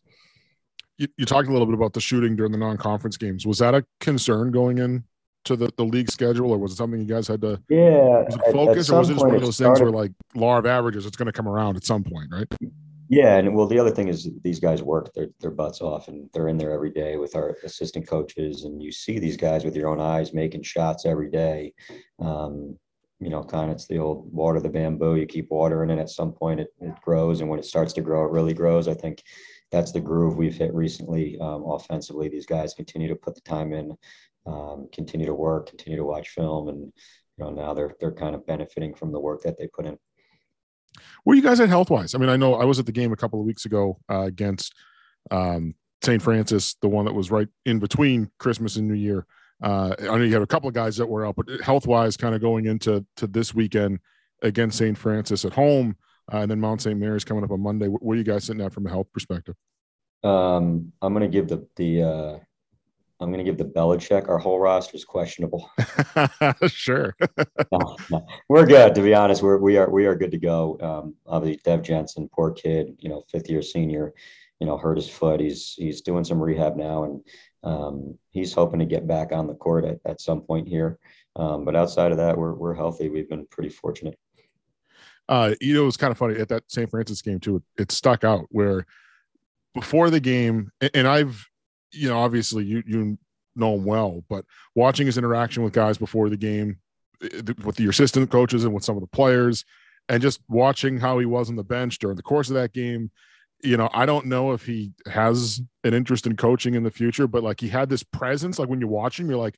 you, 0.97 1.07
you 1.17 1.25
talked 1.25 1.47
a 1.47 1.51
little 1.51 1.65
bit 1.65 1.73
about 1.73 1.93
the 1.93 1.99
shooting 1.99 2.35
during 2.35 2.51
the 2.51 2.59
non-conference 2.59 3.17
games. 3.17 3.47
Was 3.47 3.57
that 3.57 3.73
a 3.73 3.83
concern 3.99 4.51
going 4.51 4.77
in 4.77 5.03
to 5.45 5.55
the, 5.55 5.71
the 5.75 5.83
league 5.83 6.11
schedule, 6.11 6.51
or 6.51 6.59
was 6.59 6.73
it 6.73 6.75
something 6.75 6.99
you 6.99 7.07
guys 7.07 7.27
had 7.27 7.41
to 7.41 7.59
yeah 7.69 8.23
focus, 8.51 8.91
or 8.91 8.99
was 8.99 9.09
it 9.09 9.13
just 9.13 9.25
one 9.25 9.35
of 9.35 9.41
those 9.41 9.57
things 9.57 9.81
where 9.81 9.89
like 9.89 10.11
law 10.35 10.59
of 10.59 10.67
averages, 10.67 11.07
it's 11.07 11.17
going 11.17 11.25
to 11.25 11.31
come 11.31 11.47
around 11.47 11.75
at 11.75 11.83
some 11.83 12.03
point, 12.03 12.29
right? 12.31 12.47
Yeah, 13.11 13.35
and 13.35 13.53
well, 13.53 13.67
the 13.67 13.77
other 13.77 13.91
thing 13.91 14.07
is 14.07 14.29
these 14.41 14.61
guys 14.61 14.81
work 14.81 15.13
their 15.13 15.27
their 15.41 15.51
butts 15.51 15.81
off, 15.81 16.07
and 16.07 16.29
they're 16.31 16.47
in 16.47 16.57
there 16.57 16.71
every 16.71 16.91
day 16.91 17.17
with 17.17 17.36
our 17.36 17.57
assistant 17.65 18.07
coaches, 18.07 18.63
and 18.63 18.81
you 18.81 18.89
see 18.93 19.19
these 19.19 19.36
guys 19.36 19.65
with 19.65 19.75
your 19.75 19.89
own 19.89 20.00
eyes 20.00 20.33
making 20.33 20.63
shots 20.63 21.05
every 21.05 21.29
day. 21.29 21.74
Um, 22.19 22.79
you 23.19 23.29
know, 23.29 23.43
kind 23.43 23.69
of 23.69 23.75
it's 23.75 23.86
the 23.86 23.97
old 24.00 24.33
water 24.33 24.62
the 24.62 24.69
bamboo. 24.69 25.17
You 25.17 25.25
keep 25.25 25.51
watering 25.51 25.89
it. 25.89 26.00
At 26.00 26.09
some 26.09 26.31
point, 26.31 26.62
it, 26.62 26.69
it 26.79 26.93
grows, 27.01 27.41
and 27.41 27.50
when 27.50 27.59
it 27.59 27.65
starts 27.65 27.91
to 27.93 28.01
grow, 28.01 28.24
it 28.24 28.31
really 28.31 28.53
grows. 28.53 28.88
I 28.88 28.93
think 28.93 29.21
that's 29.71 29.91
the 29.91 30.00
groove 30.00 30.38
we've 30.38 30.55
hit 30.55 30.74
recently 30.74 31.38
um, 31.41 31.65
offensively. 31.67 32.29
These 32.29 32.45
guys 32.45 32.74
continue 32.74 33.09
to 33.09 33.15
put 33.17 33.36
the 33.36 33.41
time 33.41 33.74
in, 33.74 33.93
um, 34.45 34.88
continue 34.93 35.25
to 35.25 35.33
work, 35.33 35.67
continue 35.67 35.97
to 35.97 36.05
watch 36.05 36.29
film, 36.29 36.69
and 36.69 36.79
you 37.38 37.43
know 37.43 37.50
now 37.50 37.74
they're 37.74 37.93
they're 38.00 38.13
kind 38.13 38.36
of 38.36 38.47
benefiting 38.47 38.93
from 38.93 39.12
the 39.12 39.19
work 39.19 39.43
that 39.43 39.57
they 39.57 39.67
put 39.67 39.86
in. 39.86 39.97
Where 41.24 41.36
you 41.36 41.41
guys 41.41 41.60
at 41.60 41.69
health 41.69 41.89
wise? 41.89 42.15
I 42.15 42.17
mean, 42.17 42.29
I 42.29 42.38
know 42.38 42.55
I 42.55 42.65
was 42.65 42.79
at 42.79 42.86
the 42.86 42.91
game 42.91 43.12
a 43.12 43.17
couple 43.17 43.39
of 43.39 43.45
weeks 43.45 43.65
ago 43.65 44.00
uh, 44.10 44.21
against 44.21 44.74
um, 45.29 45.75
St. 46.03 46.21
Francis, 46.21 46.75
the 46.81 46.89
one 46.89 47.05
that 47.05 47.13
was 47.13 47.31
right 47.31 47.48
in 47.65 47.79
between 47.79 48.29
Christmas 48.39 48.75
and 48.75 48.88
New 48.88 48.95
Year. 48.95 49.25
Uh, 49.62 49.93
I 50.00 50.17
know 50.17 50.24
you 50.24 50.33
had 50.33 50.41
a 50.41 50.48
couple 50.48 50.67
of 50.67 50.74
guys 50.74 50.98
that 50.98 51.05
were 51.05 51.25
out, 51.25 51.36
but 51.36 51.48
health 51.62 51.86
wise, 51.86 52.17
kind 52.17 52.33
of 52.33 52.41
going 52.41 52.65
into 52.65 53.05
to 53.17 53.27
this 53.27 53.53
weekend 53.53 54.00
against 54.41 54.77
St. 54.77 54.98
Francis 54.98 55.45
at 55.45 55.53
home. 55.53 55.95
Uh, 56.31 56.38
and 56.38 56.51
then 56.51 56.60
Mount 56.60 56.81
St. 56.81 56.98
Mary's 56.98 57.24
coming 57.24 57.43
up 57.43 57.51
on 57.51 57.62
Monday. 57.62 57.88
What 57.88 58.13
are 58.13 58.17
you 58.17 58.24
guys 58.24 58.45
sitting 58.45 58.62
at 58.62 58.74
from 58.74 58.88
a 58.88 58.89
health 58.89 59.07
perspective? 59.13 59.55
Um, 60.24 60.93
I'm 61.01 61.13
going 61.13 61.21
to 61.21 61.27
give 61.27 61.48
the 61.48 61.67
the 61.75 62.03
uh, 62.03 62.39
I'm 63.21 63.31
going 63.31 63.43
to 63.43 63.49
give 63.49 63.57
the 63.57 63.65
Belichick. 63.65 64.27
Our 64.27 64.37
whole 64.37 64.59
roster 64.59 64.95
is 64.95 65.05
questionable. 65.05 65.69
sure. 66.67 67.15
no, 67.71 67.97
no. 68.09 68.25
We're 68.49 68.65
good, 68.65 68.95
to 68.95 69.01
be 69.01 69.13
honest. 69.13 69.41
We're 69.41 69.57
we 69.57 69.77
are 69.77 69.89
we 69.89 70.05
are 70.05 70.15
good 70.15 70.31
to 70.31 70.37
go. 70.37 70.77
Um, 70.81 71.15
obviously, 71.27 71.61
Dev 71.63 71.83
Jensen, 71.83 72.29
poor 72.33 72.51
kid, 72.51 72.95
you 72.99 73.09
know, 73.09 73.23
fifth 73.29 73.49
year 73.49 73.61
senior, 73.61 74.13
you 74.59 74.67
know, 74.67 74.77
hurt 74.77 74.97
his 74.97 75.09
foot. 75.09 75.39
He's 75.39 75.75
he's 75.77 76.01
doing 76.01 76.23
some 76.23 76.41
rehab 76.41 76.75
now, 76.75 77.03
and 77.03 77.23
um, 77.63 78.17
he's 78.31 78.53
hoping 78.53 78.79
to 78.79 78.85
get 78.85 79.07
back 79.07 79.31
on 79.31 79.47
the 79.47 79.55
court 79.55 79.85
at, 79.85 79.99
at 80.05 80.19
some 80.19 80.41
point 80.41 80.67
here. 80.67 80.97
Um, 81.35 81.63
but 81.63 81.75
outside 81.75 82.11
of 82.11 82.17
that, 82.17 82.37
we're 82.37 82.53
we're 82.53 82.73
healthy. 82.73 83.09
We've 83.09 83.29
been 83.29 83.45
pretty 83.47 83.69
fortunate 83.69 84.17
uh, 85.31 85.55
you 85.61 85.73
know, 85.73 85.83
it 85.83 85.85
was 85.85 85.97
kind 85.97 86.11
of 86.11 86.17
funny 86.17 86.35
at 86.35 86.49
that 86.49 86.69
St. 86.69 86.89
Francis 86.89 87.21
game 87.21 87.39
too. 87.39 87.55
It, 87.55 87.63
it 87.83 87.91
stuck 87.91 88.25
out 88.25 88.47
where 88.49 88.85
before 89.73 90.09
the 90.09 90.19
game, 90.19 90.71
and, 90.81 90.91
and 90.93 91.07
I've, 91.07 91.47
you 91.91 92.10
know, 92.10 92.19
obviously 92.19 92.63
you 92.63 92.83
you 92.86 93.17
know 93.55 93.75
him 93.75 93.86
well, 93.86 94.24
but 94.29 94.45
watching 94.75 95.05
his 95.05 95.17
interaction 95.17 95.63
with 95.63 95.74
guys 95.74 95.98
before 95.98 96.29
the 96.29 96.38
game, 96.38 96.77
eh, 97.24 97.41
with 97.63 97.75
the 97.75 97.88
assistant 97.88 98.29
coaches 98.29 98.63
and 98.63 98.74
with 98.74 98.83
some 98.83 98.95
of 98.95 99.01
the 99.01 99.07
players, 99.07 99.65
and 100.10 100.21
just 100.21 100.39
watching 100.48 101.00
how 101.00 101.19
he 101.19 101.25
was 101.25 101.50
on 101.50 101.55
the 101.55 101.63
bench 101.63 102.00
during 102.00 102.17
the 102.17 102.24
course 102.24 102.50
of 102.50 102.55
that 102.55 102.74
game, 102.74 103.12
you 103.63 103.77
know, 103.77 103.89
I 103.93 104.05
don't 104.05 104.25
know 104.25 104.51
if 104.51 104.65
he 104.65 104.91
has 105.07 105.62
an 105.83 105.93
interest 105.93 106.25
in 106.25 106.36
coaching 106.36 106.75
in 106.75 106.83
the 106.83 106.91
future, 106.91 107.27
but 107.27 107.43
like 107.43 107.60
he 107.60 107.67
had 107.67 107.89
this 107.89 108.03
presence. 108.03 108.60
Like 108.60 108.69
when 108.69 108.81
you 108.81 108.88
watch 108.88 109.19
him, 109.19 109.29
you're 109.29 109.39
like, 109.39 109.57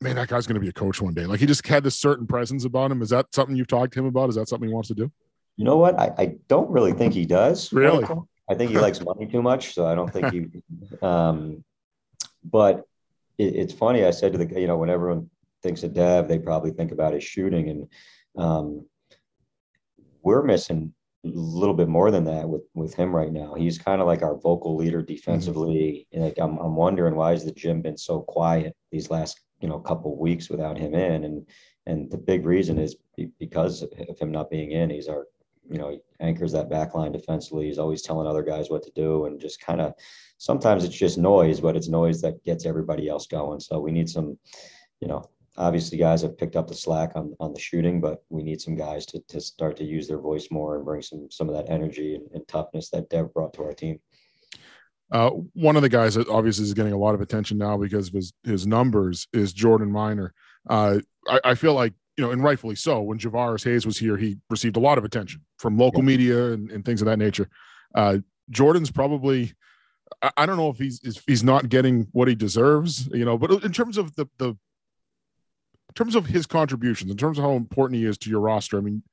man, 0.00 0.16
that 0.16 0.28
guy's 0.28 0.46
going 0.46 0.54
to 0.54 0.60
be 0.60 0.68
a 0.68 0.72
coach 0.72 1.00
one 1.00 1.14
day. 1.14 1.26
Like 1.26 1.40
he 1.40 1.46
just 1.46 1.66
had 1.66 1.84
this 1.84 1.96
certain 1.96 2.26
presence 2.26 2.64
about 2.64 2.90
him. 2.90 3.02
Is 3.02 3.10
that 3.10 3.26
something 3.34 3.56
you've 3.56 3.66
talked 3.66 3.92
to 3.94 4.00
him 4.00 4.06
about? 4.06 4.28
Is 4.28 4.36
that 4.36 4.48
something 4.48 4.68
he 4.68 4.74
wants 4.74 4.88
to 4.88 4.94
do? 4.94 5.10
You 5.56 5.64
know 5.64 5.76
what? 5.76 5.98
I, 5.98 6.12
I 6.16 6.34
don't 6.46 6.70
really 6.70 6.92
think 6.92 7.14
he 7.14 7.26
does. 7.26 7.72
Really? 7.72 8.06
I 8.50 8.54
think 8.54 8.70
he 8.70 8.78
likes 8.86 9.00
money 9.00 9.26
too 9.26 9.42
much. 9.42 9.74
So 9.74 9.86
I 9.86 9.94
don't 9.94 10.12
think 10.12 10.32
he, 10.32 10.46
um, 11.02 11.64
but 12.44 12.84
it, 13.38 13.54
it's 13.56 13.72
funny. 13.72 14.04
I 14.04 14.10
said 14.10 14.32
to 14.32 14.38
the, 14.38 14.60
you 14.60 14.66
know, 14.66 14.76
when 14.76 14.90
everyone 14.90 15.30
thinks 15.62 15.82
of 15.82 15.94
Dev, 15.94 16.28
they 16.28 16.38
probably 16.38 16.70
think 16.70 16.92
about 16.92 17.14
his 17.14 17.24
shooting 17.24 17.68
and, 17.70 17.88
um, 18.36 18.86
we're 20.22 20.42
missing 20.42 20.92
a 21.24 21.28
little 21.28 21.74
bit 21.74 21.88
more 21.88 22.10
than 22.10 22.24
that 22.24 22.48
with 22.48 22.62
with 22.74 22.94
him 22.94 23.14
right 23.14 23.32
now. 23.32 23.54
He's 23.54 23.78
kind 23.78 24.00
of 24.00 24.06
like 24.06 24.22
our 24.22 24.36
vocal 24.36 24.76
leader 24.76 25.02
defensively. 25.02 26.06
Mm-hmm. 26.14 26.22
Like 26.22 26.38
I'm 26.38 26.58
I'm 26.58 26.76
wondering 26.76 27.14
why 27.14 27.30
has 27.30 27.44
the 27.44 27.52
gym 27.52 27.82
been 27.82 27.96
so 27.96 28.20
quiet 28.20 28.76
these 28.92 29.10
last 29.10 29.40
you 29.60 29.68
know 29.68 29.78
couple 29.78 30.16
weeks 30.18 30.48
without 30.48 30.78
him 30.78 30.94
in, 30.94 31.24
and 31.24 31.46
and 31.86 32.10
the 32.10 32.18
big 32.18 32.44
reason 32.46 32.78
is 32.78 32.96
because 33.38 33.82
of 33.82 34.18
him 34.18 34.30
not 34.30 34.50
being 34.50 34.72
in. 34.72 34.90
He's 34.90 35.08
our 35.08 35.26
you 35.70 35.78
know 35.78 35.90
he 35.90 36.00
anchors 36.20 36.52
that 36.52 36.70
back 36.70 36.94
line 36.94 37.12
defensively. 37.12 37.66
He's 37.66 37.78
always 37.78 38.02
telling 38.02 38.26
other 38.26 38.42
guys 38.42 38.70
what 38.70 38.82
to 38.84 38.90
do, 38.94 39.26
and 39.26 39.40
just 39.40 39.60
kind 39.60 39.80
of 39.80 39.94
sometimes 40.38 40.84
it's 40.84 40.96
just 40.96 41.18
noise, 41.18 41.60
but 41.60 41.76
it's 41.76 41.88
noise 41.88 42.20
that 42.22 42.42
gets 42.44 42.66
everybody 42.66 43.08
else 43.08 43.26
going. 43.26 43.60
So 43.60 43.80
we 43.80 43.92
need 43.92 44.08
some, 44.08 44.38
you 45.00 45.08
know, 45.08 45.28
obviously 45.56 45.98
guys 45.98 46.22
have 46.22 46.38
picked 46.38 46.56
up 46.56 46.68
the 46.68 46.74
slack 46.74 47.12
on, 47.16 47.34
on 47.40 47.52
the 47.52 47.60
shooting, 47.60 48.00
but 48.00 48.22
we 48.30 48.42
need 48.42 48.60
some 48.60 48.76
guys 48.76 49.04
to, 49.06 49.20
to 49.28 49.40
start 49.40 49.76
to 49.76 49.84
use 49.84 50.06
their 50.06 50.20
voice 50.20 50.48
more 50.50 50.76
and 50.76 50.84
bring 50.84 51.02
some 51.02 51.28
some 51.30 51.48
of 51.48 51.54
that 51.54 51.70
energy 51.70 52.14
and, 52.14 52.26
and 52.32 52.46
toughness 52.48 52.90
that 52.90 53.10
Dev 53.10 53.32
brought 53.34 53.52
to 53.54 53.62
our 53.62 53.74
team. 53.74 53.98
Uh, 55.10 55.30
one 55.54 55.74
of 55.74 55.82
the 55.82 55.88
guys 55.88 56.14
that 56.14 56.28
obviously 56.28 56.64
is 56.64 56.74
getting 56.74 56.92
a 56.92 56.98
lot 56.98 57.14
of 57.14 57.20
attention 57.20 57.58
now 57.58 57.76
because 57.76 58.08
of 58.08 58.14
his 58.14 58.32
his 58.44 58.66
numbers 58.66 59.26
is 59.32 59.52
Jordan 59.52 59.90
Minor. 59.90 60.34
Uh, 60.68 60.98
I, 61.26 61.40
I, 61.44 61.54
feel 61.54 61.72
like 61.72 61.94
you 62.18 62.24
know, 62.24 62.32
and 62.32 62.42
rightfully 62.42 62.74
so. 62.74 63.00
When 63.00 63.18
Juvaris 63.18 63.64
Hayes 63.64 63.86
was 63.86 63.96
here, 63.96 64.16
he 64.16 64.36
received 64.50 64.76
a 64.76 64.80
lot 64.80 64.98
of 64.98 65.04
attention 65.04 65.40
from 65.56 65.78
local 65.78 66.02
media 66.02 66.52
and, 66.52 66.68
and, 66.70 66.84
things 66.84 67.00
of 67.00 67.06
that 67.06 67.16
nature. 67.16 67.48
Uh, 67.94 68.18
Jordan's 68.50 68.90
probably. 68.90 69.54
I, 70.20 70.30
I 70.38 70.46
don't 70.46 70.56
know 70.56 70.68
if 70.68 70.78
he's 70.78 71.00
if 71.04 71.22
he's 71.26 71.44
not 71.44 71.68
getting 71.68 72.08
what 72.10 72.26
he 72.26 72.34
deserves, 72.34 73.06
you 73.12 73.24
know. 73.24 73.38
But 73.38 73.62
in 73.62 73.72
terms 73.72 73.96
of 73.96 74.16
the 74.16 74.28
the 74.38 74.48
in 74.48 75.94
terms 75.94 76.16
of 76.16 76.26
his 76.26 76.44
contributions, 76.44 77.10
in 77.10 77.16
terms 77.16 77.38
of 77.38 77.44
how 77.44 77.52
important 77.52 78.00
he 78.00 78.04
is 78.04 78.18
to 78.18 78.30
your 78.30 78.40
roster, 78.40 78.78
I 78.78 78.80
mean, 78.80 79.04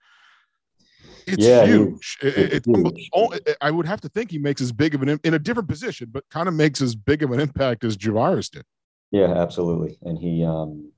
it's 1.27 1.45
yeah, 1.45 1.63
huge. 1.65 2.17
It's 2.21 2.65
huge. 2.65 3.09
It, 3.13 3.57
I 3.61 3.69
would 3.69 3.85
have 3.85 4.01
to 4.01 4.09
think 4.09 4.31
he 4.31 4.39
makes 4.39 4.61
as 4.61 4.71
big 4.71 4.95
of 4.95 5.03
an 5.03 5.19
in 5.23 5.35
a 5.35 5.39
different 5.39 5.69
position, 5.69 6.09
but 6.11 6.23
kind 6.31 6.47
of 6.47 6.55
makes 6.55 6.81
as 6.81 6.95
big 6.95 7.21
of 7.21 7.31
an 7.31 7.39
impact 7.47 7.83
as 7.83 7.97
Juvaris 7.97 8.49
did. 8.49 8.63
Yeah, 9.11 9.31
absolutely. 9.31 9.99
And 10.01 10.17
he, 10.17 10.43
um, 10.43 10.91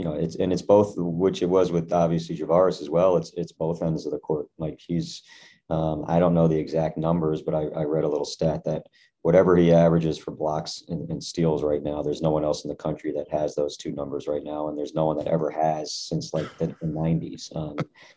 you 0.00 0.06
know, 0.06 0.14
it's 0.14 0.36
and 0.36 0.50
it's 0.50 0.62
both, 0.62 0.94
which 0.96 1.42
it 1.42 1.48
was 1.50 1.70
with 1.70 1.92
obviously 1.92 2.34
Juvaris 2.34 2.80
as 2.80 2.88
well. 2.88 3.18
It's 3.18 3.34
it's 3.36 3.52
both 3.52 3.82
ends 3.82 4.06
of 4.06 4.12
the 4.12 4.18
court. 4.18 4.46
Like 4.56 4.80
he's, 4.80 5.24
um, 5.68 6.06
I 6.08 6.18
don't 6.18 6.32
know 6.32 6.48
the 6.48 6.58
exact 6.58 6.96
numbers, 6.96 7.42
but 7.42 7.54
I, 7.54 7.64
I 7.76 7.84
read 7.84 8.04
a 8.04 8.08
little 8.08 8.24
stat 8.24 8.64
that 8.64 8.84
whatever 9.20 9.58
he 9.58 9.74
averages 9.74 10.16
for 10.16 10.30
blocks 10.30 10.84
and, 10.88 11.06
and, 11.10 11.22
steals 11.22 11.62
right 11.62 11.82
now, 11.82 12.02
there's 12.02 12.22
no 12.22 12.30
one 12.30 12.44
else 12.44 12.64
in 12.64 12.70
the 12.70 12.74
country 12.74 13.12
that 13.12 13.28
has 13.30 13.54
those 13.54 13.76
two 13.76 13.92
numbers 13.92 14.26
right 14.26 14.42
now, 14.42 14.68
and 14.68 14.78
there's 14.78 14.94
no 14.94 15.04
one 15.04 15.18
that 15.18 15.26
ever 15.26 15.50
has 15.50 15.92
since 15.92 16.32
like 16.32 16.48
the, 16.56 16.68
the 16.80 16.86
90s. 16.86 17.54
Um, 17.54 17.76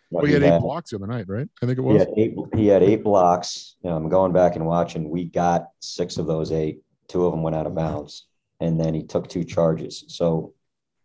well, 0.09 0.23
he 0.23 0.31
had, 0.31 0.41
had 0.41 0.53
eight 0.53 0.61
blocks 0.61 0.91
the 0.91 0.95
other 0.95 1.07
night, 1.07 1.25
right? 1.27 1.49
I 1.61 1.65
think 1.65 1.79
it 1.79 1.81
was. 1.81 1.95
He 1.95 1.99
had 1.99 2.09
eight, 2.17 2.35
he 2.55 2.67
had 2.67 2.81
eight 2.81 3.03
blocks. 3.03 3.75
I'm 3.83 4.07
going 4.07 4.31
back 4.31 4.55
and 4.55 4.65
watching. 4.65 5.09
We 5.09 5.25
got 5.25 5.67
six 5.81 6.15
of 6.15 6.27
those 6.27 6.53
eight. 6.53 6.79
Two 7.09 7.25
of 7.25 7.33
them 7.33 7.43
went 7.43 7.57
out 7.57 7.67
of 7.67 7.75
bounds, 7.75 8.27
and 8.61 8.79
then 8.79 8.93
he 8.93 9.03
took 9.03 9.27
two 9.27 9.43
charges. 9.43 10.05
So, 10.07 10.53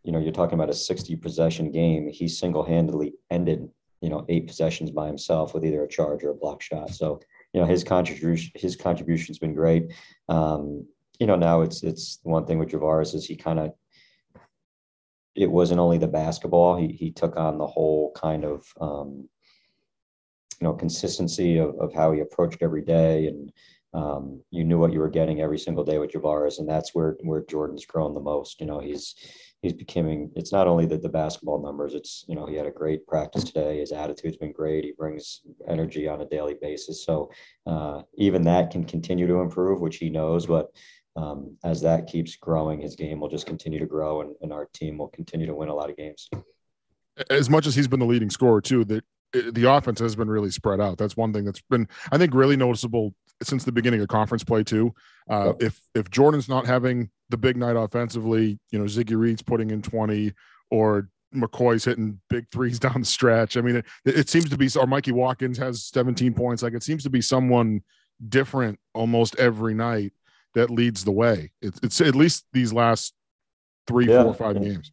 you 0.05 0.13
know, 0.13 0.19
you're 0.19 0.33
talking 0.33 0.55
about 0.55 0.71
a 0.71 0.75
60 0.75 1.17
possession 1.17 1.71
game. 1.71 2.09
He 2.09 2.29
single 2.29 2.65
handedly 2.65 3.15
ended, 3.31 3.69
you 4.01 4.09
know, 4.09 4.25
eight 4.29 4.47
possessions 4.47 4.91
by 4.91 5.07
himself 5.07 5.55
with 5.55 5.65
either 5.65 5.85
a 5.85 5.89
charge 5.89 6.25
or 6.25 6.31
a 6.31 6.35
block 6.35 6.63
shot. 6.63 6.91
So 6.91 7.21
you 7.53 7.61
know 7.61 7.67
his 7.67 7.85
contribution 7.85 8.53
his 8.55 8.77
contribution's 8.77 9.39
been 9.39 9.55
great. 9.55 9.93
Um, 10.29 10.87
you 11.19 11.27
know 11.27 11.37
now 11.37 11.63
it's 11.63 11.83
it's 11.83 12.19
one 12.23 12.47
thing 12.47 12.59
with 12.59 12.71
Juvaris 12.71 13.15
is 13.15 13.27
he 13.27 13.37
kind 13.37 13.59
of 13.59 13.73
it 15.35 15.51
wasn't 15.51 15.81
only 15.81 15.99
the 15.99 16.09
basketball 16.09 16.77
he 16.77 16.89
he 16.89 17.11
took 17.11 17.37
on 17.37 17.59
the 17.59 17.67
whole 17.67 18.13
kind 18.13 18.45
of 18.45 18.67
um, 18.81 19.29
you 20.61 20.67
know 20.67 20.75
consistency 20.75 21.59
of, 21.59 21.75
of 21.81 21.93
how 21.93 22.13
he 22.13 22.21
approached 22.21 22.63
every 22.63 22.83
day 22.83 23.27
and 23.27 23.53
um, 23.95 24.43
you 24.51 24.65
knew 24.65 24.79
what 24.79 24.93
you 24.93 25.01
were 25.01 25.09
getting 25.09 25.41
every 25.41 25.59
single 25.59 25.83
day 25.83 25.99
with 25.99 26.13
Juvaris 26.13 26.59
and 26.59 26.69
that's 26.69 26.95
where 26.95 27.17
where 27.23 27.43
Jordan's 27.43 27.87
grown 27.87 28.13
the 28.15 28.21
most 28.21 28.61
you 28.61 28.67
know 28.67 28.81
he's 28.81 29.15
he's 29.63 29.73
becoming 29.73 30.31
it's 30.37 30.53
not 30.53 30.67
only 30.67 30.87
that 30.87 31.03
the 31.03 31.09
basketball 31.09 31.61
numbers 31.63 31.95
it's 31.95 32.25
you 32.29 32.35
know 32.35 32.47
he 32.47 32.55
had 32.55 32.67
a 32.67 32.71
great 32.71 33.07
practice 33.07 33.45
today. 33.45 33.79
His 33.79 33.93
attitude's 33.93 34.37
been 34.37 34.53
great. 34.53 34.85
He 34.85 34.93
brings 34.93 35.41
energy 35.67 36.09
on 36.09 36.21
a 36.21 36.29
daily 36.29 36.57
basis. 36.61 37.05
So 37.05 37.31
uh, 37.67 38.03
even 38.17 38.43
that 38.43 38.71
can 38.71 38.85
continue 38.85 39.27
to 39.27 39.41
improve 39.41 39.81
which 39.81 39.97
he 39.97 40.11
knows 40.11 40.47
but 40.47 40.69
um, 41.17 41.57
as 41.65 41.81
that 41.83 42.07
keeps 42.07 42.37
growing 42.37 42.81
his 42.81 42.95
game 42.95 43.19
will 43.21 43.29
just 43.29 43.47
continue 43.47 43.81
to 43.81 43.87
grow 43.87 44.21
and, 44.21 44.37
and 44.41 44.53
our 44.53 44.69
team 44.73 44.99
will 44.99 45.09
continue 45.09 45.47
to 45.47 45.55
win 45.55 45.69
a 45.69 45.75
lot 45.75 45.91
of 45.91 45.97
games. 45.97 46.29
As 47.29 47.51
much 47.51 47.67
as 47.67 47.75
he's 47.75 47.89
been 47.89 47.99
the 47.99 48.07
leading 48.07 48.31
scorer 48.31 48.61
too 48.61 48.85
that 48.85 49.05
the 49.33 49.71
offense 49.71 49.99
has 49.99 50.15
been 50.15 50.31
really 50.31 50.51
spread 50.51 50.81
out. 50.81 50.97
That's 50.97 51.17
one 51.17 51.33
thing 51.33 51.45
that's 51.45 51.61
been 51.69 51.89
i 52.13 52.19
think 52.19 52.33
really 52.35 52.57
noticeable 52.57 53.15
since 53.43 53.65
the 53.65 53.73
beginning 53.73 54.01
of 54.01 54.09
conference 54.09 54.43
play 54.43 54.65
too 54.65 54.93
uh, 55.31 55.53
if 55.61 55.81
if 55.95 56.11
jordan's 56.11 56.49
not 56.49 56.67
having 56.67 57.09
the 57.31 57.37
big 57.37 57.57
night 57.57 57.77
offensively. 57.77 58.59
You 58.71 58.79
know, 58.79 58.85
Ziggy 58.87 59.17
Reed's 59.17 59.43
putting 59.43 59.71
in 59.71 59.83
20 59.83 60.33
or 60.71 61.09
McCoy's 61.35 61.85
hitting 61.85 62.21
big 62.31 62.47
threes 62.51 62.79
down 62.79 63.01
the 63.01 63.07
stretch. 63.07 63.57
I 63.57 63.61
mean, 63.61 63.77
it, 63.77 63.87
it 64.05 64.29
seems 64.29 64.51
to 64.51 64.57
be, 64.57 64.69
or 64.79 64.87
Mikey 64.87 65.13
Watkins 65.13 65.59
has 65.59 65.85
17 65.85 66.35
points. 66.35 66.63
Like 66.63 66.75
it 66.75 66.83
seems 66.83 67.03
to 67.05 67.11
be 67.11 67.21
someone 67.21 67.83
different 68.29 68.79
almost 68.95 69.37
every 69.37 69.75
night 69.75 70.13
that 70.55 70.71
leads 70.71 71.05
the 71.05 71.13
way. 71.13 71.53
It's, 71.61 71.79
it's 71.83 72.01
at 72.01 72.15
least 72.15 72.47
these 72.53 72.73
last 72.73 73.15
three, 73.87 74.09
yeah, 74.09 74.25
four, 74.25 74.35
five 74.35 74.61
games. 74.61 74.91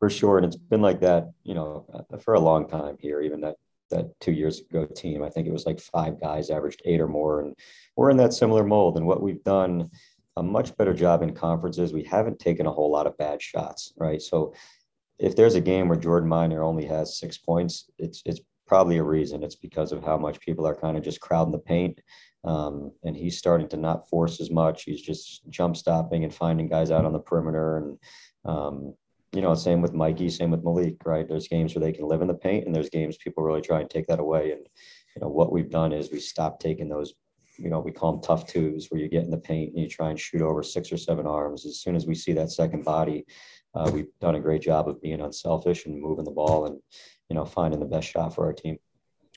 For 0.00 0.10
sure. 0.10 0.38
And 0.38 0.46
it's 0.46 0.56
been 0.56 0.82
like 0.82 1.00
that, 1.00 1.30
you 1.44 1.54
know, 1.54 1.86
for 2.20 2.34
a 2.34 2.40
long 2.40 2.68
time 2.68 2.96
here, 3.00 3.20
even 3.20 3.40
that, 3.42 3.54
that 3.92 4.10
two 4.20 4.32
years 4.32 4.60
ago 4.60 4.84
team, 4.84 5.22
I 5.22 5.30
think 5.30 5.46
it 5.46 5.52
was 5.52 5.64
like 5.64 5.80
five 5.80 6.20
guys 6.20 6.50
averaged 6.50 6.82
eight 6.84 7.00
or 7.00 7.08
more. 7.08 7.40
And 7.40 7.54
we're 7.96 8.10
in 8.10 8.16
that 8.18 8.34
similar 8.34 8.64
mold. 8.64 8.96
And 8.96 9.06
what 9.06 9.22
we've 9.22 9.42
done 9.44 9.90
a 10.36 10.42
much 10.42 10.76
better 10.76 10.94
job 10.94 11.22
in 11.22 11.34
conferences. 11.34 11.92
We 11.92 12.04
haven't 12.04 12.38
taken 12.38 12.66
a 12.66 12.72
whole 12.72 12.90
lot 12.90 13.06
of 13.06 13.18
bad 13.18 13.42
shots, 13.42 13.92
right? 13.96 14.20
So 14.20 14.54
if 15.18 15.36
there's 15.36 15.54
a 15.54 15.60
game 15.60 15.88
where 15.88 15.98
Jordan 15.98 16.28
Minor 16.28 16.62
only 16.62 16.86
has 16.86 17.18
six 17.18 17.36
points, 17.38 17.90
it's 17.98 18.22
it's 18.24 18.40
probably 18.66 18.96
a 18.98 19.02
reason. 19.02 19.42
It's 19.42 19.56
because 19.56 19.92
of 19.92 20.02
how 20.02 20.16
much 20.16 20.40
people 20.40 20.66
are 20.66 20.74
kind 20.74 20.96
of 20.96 21.04
just 21.04 21.20
crowding 21.20 21.52
the 21.52 21.58
paint. 21.58 22.00
Um, 22.44 22.92
and 23.04 23.16
he's 23.16 23.38
starting 23.38 23.68
to 23.68 23.76
not 23.76 24.08
force 24.08 24.40
as 24.40 24.50
much. 24.50 24.84
He's 24.84 25.02
just 25.02 25.48
jump 25.50 25.76
stopping 25.76 26.24
and 26.24 26.34
finding 26.34 26.68
guys 26.68 26.90
out 26.90 27.04
on 27.04 27.12
the 27.12 27.18
perimeter. 27.20 27.76
And, 27.76 27.98
um, 28.44 28.94
you 29.34 29.40
know, 29.40 29.54
same 29.54 29.80
with 29.80 29.94
Mikey, 29.94 30.28
same 30.28 30.50
with 30.50 30.64
Malik, 30.64 30.96
right? 31.04 31.28
There's 31.28 31.48
games 31.48 31.74
where 31.74 31.80
they 31.80 31.92
can 31.92 32.06
live 32.06 32.22
in 32.22 32.28
the 32.28 32.34
paint, 32.34 32.66
and 32.66 32.74
there's 32.74 32.90
games 32.90 33.16
people 33.16 33.42
really 33.42 33.62
try 33.62 33.80
and 33.80 33.88
take 33.88 34.06
that 34.08 34.20
away. 34.20 34.52
And, 34.52 34.66
you 35.16 35.22
know, 35.22 35.28
what 35.28 35.52
we've 35.52 35.70
done 35.70 35.92
is 35.92 36.10
we 36.10 36.20
stopped 36.20 36.60
taking 36.60 36.88
those 36.88 37.14
you 37.58 37.70
know, 37.70 37.80
we 37.80 37.92
call 37.92 38.12
them 38.12 38.22
tough 38.22 38.46
twos, 38.46 38.88
where 38.88 39.00
you 39.00 39.08
get 39.08 39.24
in 39.24 39.30
the 39.30 39.38
paint 39.38 39.72
and 39.72 39.82
you 39.82 39.88
try 39.88 40.10
and 40.10 40.18
shoot 40.18 40.42
over 40.42 40.62
six 40.62 40.90
or 40.92 40.96
seven 40.96 41.26
arms. 41.26 41.66
As 41.66 41.80
soon 41.80 41.96
as 41.96 42.06
we 42.06 42.14
see 42.14 42.32
that 42.32 42.50
second 42.50 42.84
body, 42.84 43.24
uh, 43.74 43.90
we've 43.92 44.08
done 44.20 44.34
a 44.34 44.40
great 44.40 44.62
job 44.62 44.88
of 44.88 45.00
being 45.00 45.20
unselfish 45.20 45.86
and 45.86 46.00
moving 46.00 46.24
the 46.24 46.30
ball 46.30 46.66
and, 46.66 46.78
you 47.28 47.36
know, 47.36 47.44
finding 47.44 47.80
the 47.80 47.86
best 47.86 48.08
shot 48.08 48.34
for 48.34 48.46
our 48.46 48.52
team. 48.52 48.78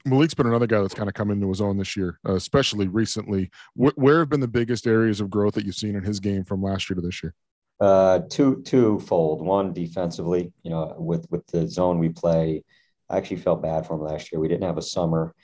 Malik's 0.05 0.35
been 0.35 0.45
another 0.45 0.67
guy 0.67 0.81
that's 0.81 0.93
kind 0.93 1.09
of 1.09 1.15
come 1.15 1.31
into 1.31 1.49
his 1.49 1.61
own 1.61 1.77
this 1.77 1.97
year, 1.97 2.19
uh, 2.27 2.35
especially 2.35 2.87
recently. 2.87 3.49
Wh- 3.73 3.97
where 3.97 4.19
have 4.19 4.29
been 4.29 4.39
the 4.39 4.47
biggest 4.47 4.85
areas 4.85 5.19
of 5.19 5.29
growth 5.29 5.55
that 5.55 5.65
you've 5.65 5.75
seen 5.75 5.95
in 5.95 6.03
his 6.03 6.19
game 6.19 6.43
from 6.43 6.61
last 6.61 6.89
year 6.89 6.95
to 6.95 7.01
this 7.01 7.23
year? 7.23 7.33
Uh, 7.79 8.19
two 8.29 8.61
twofold. 8.63 9.41
One 9.41 9.73
defensively, 9.73 10.51
you 10.63 10.71
know, 10.71 10.95
with 10.97 11.27
with 11.29 11.45
the 11.47 11.67
zone 11.67 11.99
we 11.99 12.09
play, 12.09 12.63
I 13.09 13.17
actually 13.17 13.37
felt 13.37 13.61
bad 13.61 13.85
for 13.85 13.95
him 13.95 14.01
last 14.01 14.31
year. 14.31 14.39
We 14.39 14.47
didn't 14.47 14.67
have 14.67 14.77
a 14.77 14.81
summer 14.81 15.35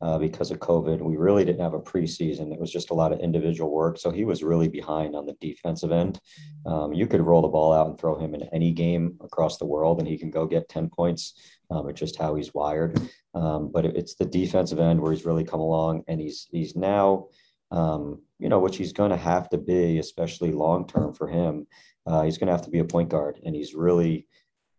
uh, 0.00 0.18
because 0.18 0.50
of 0.50 0.58
COVID. 0.58 1.00
We 1.00 1.16
really 1.16 1.44
didn't 1.44 1.60
have 1.60 1.74
a 1.74 1.80
preseason. 1.80 2.52
It 2.52 2.60
was 2.60 2.72
just 2.72 2.90
a 2.90 2.94
lot 2.94 3.12
of 3.12 3.20
individual 3.20 3.70
work. 3.70 3.98
So 3.98 4.10
he 4.10 4.24
was 4.24 4.42
really 4.42 4.68
behind 4.68 5.14
on 5.14 5.26
the 5.26 5.36
defensive 5.40 5.92
end. 5.92 6.18
Um, 6.64 6.92
you 6.92 7.06
could 7.06 7.20
roll 7.20 7.42
the 7.42 7.48
ball 7.48 7.72
out 7.72 7.88
and 7.88 7.98
throw 7.98 8.18
him 8.18 8.34
in 8.34 8.42
any 8.52 8.72
game 8.72 9.16
across 9.20 9.58
the 9.58 9.66
world, 9.66 9.98
and 9.98 10.08
he 10.08 10.16
can 10.16 10.30
go 10.30 10.46
get 10.46 10.68
10 10.68 10.88
points. 10.88 11.34
Um, 11.70 11.88
it's 11.88 12.00
just 12.00 12.16
how 12.16 12.34
he's 12.34 12.54
wired. 12.54 13.00
Um, 13.34 13.70
but 13.72 13.84
it's 13.84 14.14
the 14.14 14.24
defensive 14.24 14.80
end 14.80 15.00
where 15.00 15.12
he's 15.12 15.26
really 15.26 15.44
come 15.44 15.60
along, 15.60 16.04
and 16.08 16.20
he's 16.20 16.48
he's 16.50 16.74
now, 16.74 17.26
um, 17.70 18.20
you 18.38 18.48
know, 18.48 18.58
which 18.58 18.76
he's 18.76 18.92
going 18.92 19.10
to 19.10 19.16
have 19.16 19.48
to 19.50 19.58
be, 19.58 19.98
especially 19.98 20.52
long 20.52 20.86
term 20.86 21.12
for 21.14 21.28
him. 21.28 21.66
Uh, 22.06 22.22
he's 22.22 22.38
going 22.38 22.46
to 22.46 22.52
have 22.52 22.64
to 22.64 22.70
be 22.70 22.78
a 22.78 22.84
point 22.84 23.08
guard, 23.08 23.40
and 23.44 23.54
he's 23.54 23.74
really 23.74 24.26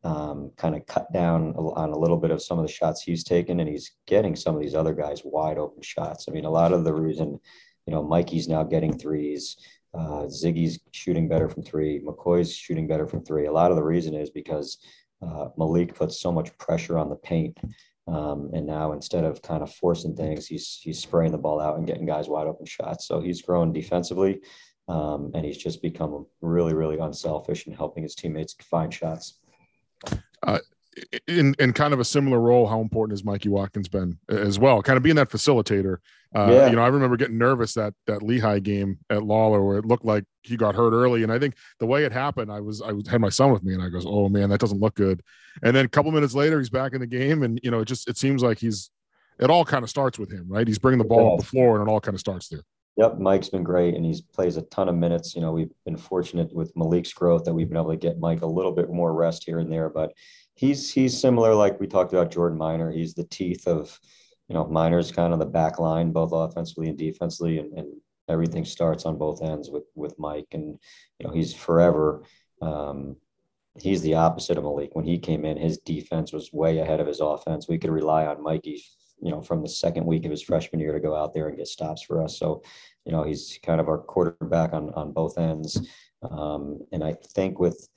um, 0.03 0.51
kind 0.57 0.75
of 0.75 0.86
cut 0.88 1.12
down 1.13 1.53
on 1.55 1.91
a 1.91 1.98
little 1.98 2.17
bit 2.17 2.31
of 2.31 2.41
some 2.41 2.57
of 2.57 2.65
the 2.65 2.71
shots 2.71 3.01
he's 3.01 3.24
taken, 3.24 3.60
and 3.60 3.69
he's 3.69 3.91
getting 4.07 4.36
some 4.36 4.55
of 4.55 4.62
these 4.62 4.75
other 4.75 4.93
guys 4.93 5.21
wide 5.24 5.57
open 5.57 5.81
shots. 5.81 6.25
I 6.27 6.31
mean, 6.31 6.45
a 6.45 6.50
lot 6.50 6.74
of 6.74 6.83
the 6.83 6.93
reason, 6.93 7.39
you 7.86 7.93
know, 7.93 8.03
Mikey's 8.03 8.48
now 8.48 8.63
getting 8.63 8.98
threes. 8.98 9.57
Uh, 9.93 10.25
Ziggy's 10.25 10.79
shooting 10.91 11.27
better 11.27 11.50
from 11.50 11.63
three. 11.63 12.01
McCoy's 12.01 12.55
shooting 12.55 12.88
better 12.88 13.05
from 13.05 13.24
three. 13.24 13.45
A 13.45 13.51
lot 13.51 13.71
of 13.71 13.77
the 13.77 13.83
reason 13.83 14.15
is 14.15 14.29
because 14.29 14.77
uh, 15.21 15.50
Malik 15.57 15.93
puts 15.93 16.19
so 16.19 16.31
much 16.31 16.57
pressure 16.57 16.98
on 16.98 17.10
the 17.10 17.15
paint. 17.17 17.57
Um, 18.08 18.50
and 18.53 18.65
now 18.65 18.93
instead 18.93 19.24
of 19.24 19.41
kind 19.41 19.62
of 19.63 19.74
forcing 19.74 20.15
things, 20.15 20.48
he's 20.48 20.79
he's 20.81 21.00
spraying 21.00 21.31
the 21.31 21.38
ball 21.38 21.60
out 21.60 21.77
and 21.77 21.88
getting 21.88 22.05
guys 22.05 22.27
wide 22.27 22.48
open 22.48 22.65
shots. 22.65 23.08
So 23.08 23.22
he's 23.22 23.41
grown 23.41 23.72
defensively, 23.72 24.41
um, 24.88 25.31
and 25.34 25.46
he's 25.46 25.58
just 25.58 25.81
become 25.81 26.25
really, 26.41 26.74
really 26.74 26.98
unselfish 26.98 27.67
and 27.67 27.75
helping 27.75 28.03
his 28.03 28.15
teammates 28.15 28.55
find 28.62 28.93
shots. 28.93 29.39
Uh, 30.43 30.60
in 31.27 31.55
in 31.60 31.74
kind 31.74 31.93
of 31.93 32.00
a 32.00 32.05
similar 32.05 32.39
role, 32.39 32.67
how 32.67 32.81
important 32.81 33.17
has 33.17 33.24
Mikey 33.24 33.50
Watkins 33.50 33.88
been 33.88 34.17
as 34.29 34.60
well? 34.60 34.81
Kind 34.81 34.98
of 34.98 35.03
being 35.03 35.15
that 35.15 35.29
facilitator. 35.29 35.98
Uh, 36.33 36.48
yeah. 36.50 36.69
You 36.69 36.75
know, 36.75 36.81
I 36.81 36.88
remember 36.88 37.17
getting 37.17 37.38
nervous 37.38 37.74
that 37.75 37.93
that 38.07 38.24
Lehigh 38.24 38.60
game 38.60 39.00
at 39.10 39.24
Lawler 39.24 39.63
where 39.63 39.77
it 39.77 39.86
looked 39.86 40.05
like 40.05 40.25
he 40.43 40.57
got 40.57 40.75
hurt 40.75 40.93
early, 40.93 41.24
and 41.24 41.31
I 41.31 41.39
think 41.39 41.55
the 41.79 41.86
way 41.86 42.03
it 42.03 42.12
happened, 42.12 42.51
I 42.51 42.60
was 42.60 42.81
I 42.81 42.93
had 43.10 43.21
my 43.21 43.29
son 43.29 43.51
with 43.51 43.63
me, 43.63 43.74
and 43.74 43.81
I 43.83 43.89
goes, 43.89 44.05
"Oh 44.05 44.29
man, 44.29 44.50
that 44.50 44.60
doesn't 44.60 44.79
look 44.79 44.95
good." 44.95 45.21
And 45.63 45.75
then 45.75 45.86
a 45.86 45.89
couple 45.89 46.12
minutes 46.12 46.33
later, 46.33 46.60
he's 46.60 46.69
back 46.69 46.93
in 46.93 47.01
the 47.01 47.07
game, 47.07 47.43
and 47.43 47.60
you 47.63 47.71
know, 47.71 47.79
it 47.79 47.86
just 47.86 48.10
it 48.10 48.17
seems 48.17 48.43
like 48.43 48.60
he's 48.60 48.89
it 49.39 49.50
all 49.50 49.65
kind 49.65 49.83
of 49.83 49.89
starts 49.89 50.19
with 50.19 50.31
him, 50.31 50.45
right? 50.48 50.67
He's 50.67 50.79
bringing 50.79 51.00
the 51.00 51.05
ball 51.05 51.25
yeah. 51.25 51.33
up 51.33 51.39
the 51.39 51.45
floor, 51.45 51.79
and 51.79 51.88
it 51.88 51.91
all 51.91 52.01
kind 52.01 52.15
of 52.15 52.19
starts 52.19 52.48
there. 52.48 52.63
Yep, 52.98 53.19
Mike's 53.19 53.50
been 53.50 53.63
great, 53.63 53.95
and 53.95 54.05
he's 54.05 54.21
plays 54.21 54.57
a 54.57 54.63
ton 54.63 54.89
of 54.89 54.95
minutes. 54.95 55.33
You 55.33 55.41
know, 55.41 55.51
we've 55.51 55.71
been 55.86 55.98
fortunate 55.98 56.53
with 56.53 56.75
Malik's 56.75 57.13
growth 57.13 57.45
that 57.45 57.53
we've 57.53 57.69
been 57.69 57.77
able 57.77 57.91
to 57.91 57.98
get 57.98 58.19
Mike 58.19 58.41
a 58.41 58.45
little 58.45 58.74
bit 58.74 58.89
more 58.89 59.13
rest 59.13 59.45
here 59.45 59.60
and 59.60 59.71
there, 59.71 59.89
but 59.89 60.13
he's 60.55 60.91
he's 60.91 61.20
similar 61.20 61.53
like 61.55 61.79
we 61.79 61.88
talked 61.88 62.13
about 62.13 62.31
Jordan 62.31 62.58
Minor. 62.58 62.91
He's 62.91 63.13
the 63.13 63.24
teeth 63.25 63.67
of 63.67 64.00
you 64.48 64.55
know 64.55 64.65
Minor's 64.67 65.12
kind 65.12 65.34
of 65.34 65.39
the 65.39 65.46
back 65.46 65.79
line 65.79 66.12
both 66.12 66.31
offensively 66.34 66.89
and 66.89 66.98
defensively, 66.98 67.60
and, 67.60 67.74
and 67.77 67.88
everything 68.29 68.65
starts 68.65 69.05
on 69.05 69.17
both 69.17 69.41
ends 69.41 69.70
with 69.70 69.86
with 69.96 70.17
Mike. 70.20 70.48
And 70.51 70.77
you 71.20 71.27
know 71.27 71.34
he's 71.34 71.53
forever. 71.53 72.24
Um, 72.62 73.17
he's 73.79 74.01
the 74.01 74.15
opposite 74.15 74.58
of 74.58 74.63
Malik. 74.63 74.96
When 74.96 75.05
he 75.05 75.17
came 75.17 75.46
in, 75.46 75.58
his 75.58 75.77
defense 75.79 76.34
was 76.34 76.53
way 76.53 76.79
ahead 76.79 77.00
of 77.00 77.08
his 77.08 77.22
offense. 77.22 77.67
We 77.67 77.77
could 77.77 77.89
rely 77.89 78.25
on 78.25 78.43
Mikey, 78.43 78.84
you 79.22 79.31
know, 79.31 79.41
from 79.41 79.62
the 79.62 79.70
second 79.70 80.05
week 80.05 80.25
of 80.25 80.31
his 80.31 80.41
freshman 80.41 80.81
year 80.81 80.93
to 80.93 81.00
go 81.00 81.15
out 81.15 81.34
there 81.34 81.48
and 81.48 81.58
get 81.58 81.67
stops 81.67 82.03
for 82.03 82.22
us. 82.22 82.38
So, 82.38 82.62
you 83.05 83.12
know, 83.12 83.24
he's 83.24 83.58
kind 83.63 83.79
of 83.79 83.88
our 83.88 83.98
quarterback 83.98 84.74
on 84.74 84.89
on 84.93 85.13
both 85.13 85.38
ends. 85.38 85.79
Um, 86.22 86.81
and 86.91 87.03
I 87.03 87.13
think 87.34 87.60
with 87.60 87.88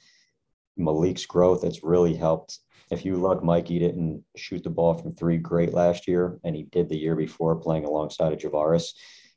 Malik's 0.77 1.27
growth, 1.27 1.65
it's 1.65 1.85
really 1.85 2.15
helped. 2.15 2.59
If 2.91 3.05
you 3.05 3.17
look, 3.17 3.43
Mike, 3.43 3.65
Mikey 3.65 3.79
didn't 3.79 4.23
shoot 4.37 4.63
the 4.63 4.71
ball 4.71 4.95
from 4.95 5.13
three 5.13 5.39
great 5.39 5.73
last 5.73 6.07
year, 6.07 6.39
and 6.45 6.55
he 6.55 6.65
did 6.65 6.89
the 6.89 6.97
year 6.97 7.17
before 7.17 7.57
playing 7.57 7.85
alongside 7.85 8.33
of 8.33 8.39
Juvaris. 8.39 8.93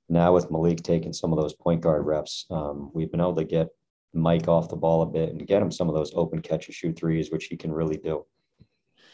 Now 0.10 0.34
with 0.34 0.52
Malik 0.52 0.84
taking 0.84 1.14
some 1.14 1.34
of 1.34 1.40
those 1.40 1.54
point 1.54 1.82
guard 1.82 2.06
reps, 2.06 2.46
um, 2.50 2.92
we've 2.94 3.12
been 3.12 3.22
able 3.22 3.36
to 3.36 3.44
get 3.44 3.70
Mike 4.14 4.48
off 4.48 4.70
the 4.70 4.76
ball 4.76 5.02
a 5.02 5.06
bit 5.06 5.30
and 5.30 5.48
get 5.48 5.62
him 5.62 5.72
some 5.72 5.90
of 5.90 5.96
those 5.96 6.12
open 6.16 6.42
catch 6.42 6.68
and 6.68 6.76
shoot 6.76 6.98
threes, 6.98 7.32
which 7.32 7.46
he 7.46 7.58
can 7.58 7.72
really 7.72 7.98
do. 7.98 8.26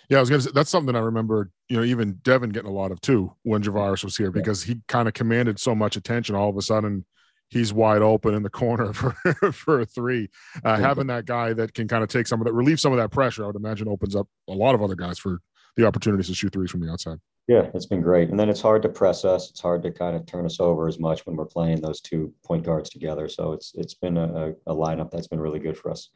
Yeah, 0.09 0.17
I 0.17 0.21
was 0.21 0.29
gonna 0.29 0.41
say 0.41 0.51
that's 0.53 0.69
something 0.69 0.95
I 0.95 0.99
remember, 0.99 1.51
you 1.69 1.77
know, 1.77 1.83
even 1.83 2.19
Devin 2.23 2.49
getting 2.49 2.69
a 2.69 2.73
lot 2.73 2.91
of 2.91 3.01
too 3.01 3.33
when 3.43 3.63
Juvaris 3.63 4.03
was 4.03 4.17
here 4.17 4.31
because 4.31 4.63
he 4.63 4.81
kind 4.87 5.07
of 5.07 5.13
commanded 5.13 5.59
so 5.59 5.73
much 5.73 5.95
attention 5.95 6.35
all 6.35 6.49
of 6.49 6.57
a 6.57 6.61
sudden 6.61 7.05
he's 7.53 7.71
wide 7.71 8.01
open 8.01 8.33
in 8.33 8.43
the 8.43 8.49
corner 8.49 8.93
for 8.93 9.13
for 9.51 9.81
a 9.81 9.85
three. 9.85 10.29
Uh, 10.63 10.77
having 10.77 11.07
that 11.07 11.25
guy 11.25 11.53
that 11.53 11.73
can 11.73 11.87
kind 11.87 12.03
of 12.03 12.09
take 12.09 12.27
some 12.27 12.41
of 12.41 12.45
that, 12.45 12.53
relieve 12.53 12.79
some 12.79 12.91
of 12.91 12.97
that 12.97 13.11
pressure, 13.11 13.43
I 13.43 13.47
would 13.47 13.55
imagine 13.55 13.87
opens 13.87 14.15
up 14.15 14.27
a 14.49 14.53
lot 14.53 14.75
of 14.75 14.81
other 14.81 14.95
guys 14.95 15.19
for 15.19 15.39
the 15.77 15.85
opportunities 15.85 16.27
to 16.27 16.35
shoot 16.35 16.53
threes 16.53 16.71
from 16.71 16.81
the 16.81 16.91
outside. 16.91 17.19
Yeah, 17.47 17.69
it's 17.73 17.85
been 17.85 18.01
great. 18.01 18.29
And 18.29 18.39
then 18.39 18.49
it's 18.49 18.61
hard 18.61 18.81
to 18.83 18.89
press 18.89 19.25
us. 19.25 19.49
It's 19.49 19.59
hard 19.59 19.83
to 19.83 19.91
kind 19.91 20.15
of 20.15 20.25
turn 20.25 20.45
us 20.45 20.59
over 20.59 20.87
as 20.87 20.97
much 20.97 21.25
when 21.25 21.35
we're 21.35 21.45
playing 21.45 21.81
those 21.81 21.99
two 21.99 22.33
point 22.45 22.63
guards 22.63 22.89
together. 22.89 23.27
So 23.27 23.53
it's 23.53 23.73
it's 23.75 23.93
been 23.93 24.17
a, 24.17 24.53
a 24.65 24.73
lineup 24.73 25.11
that's 25.11 25.27
been 25.27 25.41
really 25.41 25.59
good 25.59 25.77
for 25.77 25.91
us. 25.91 26.09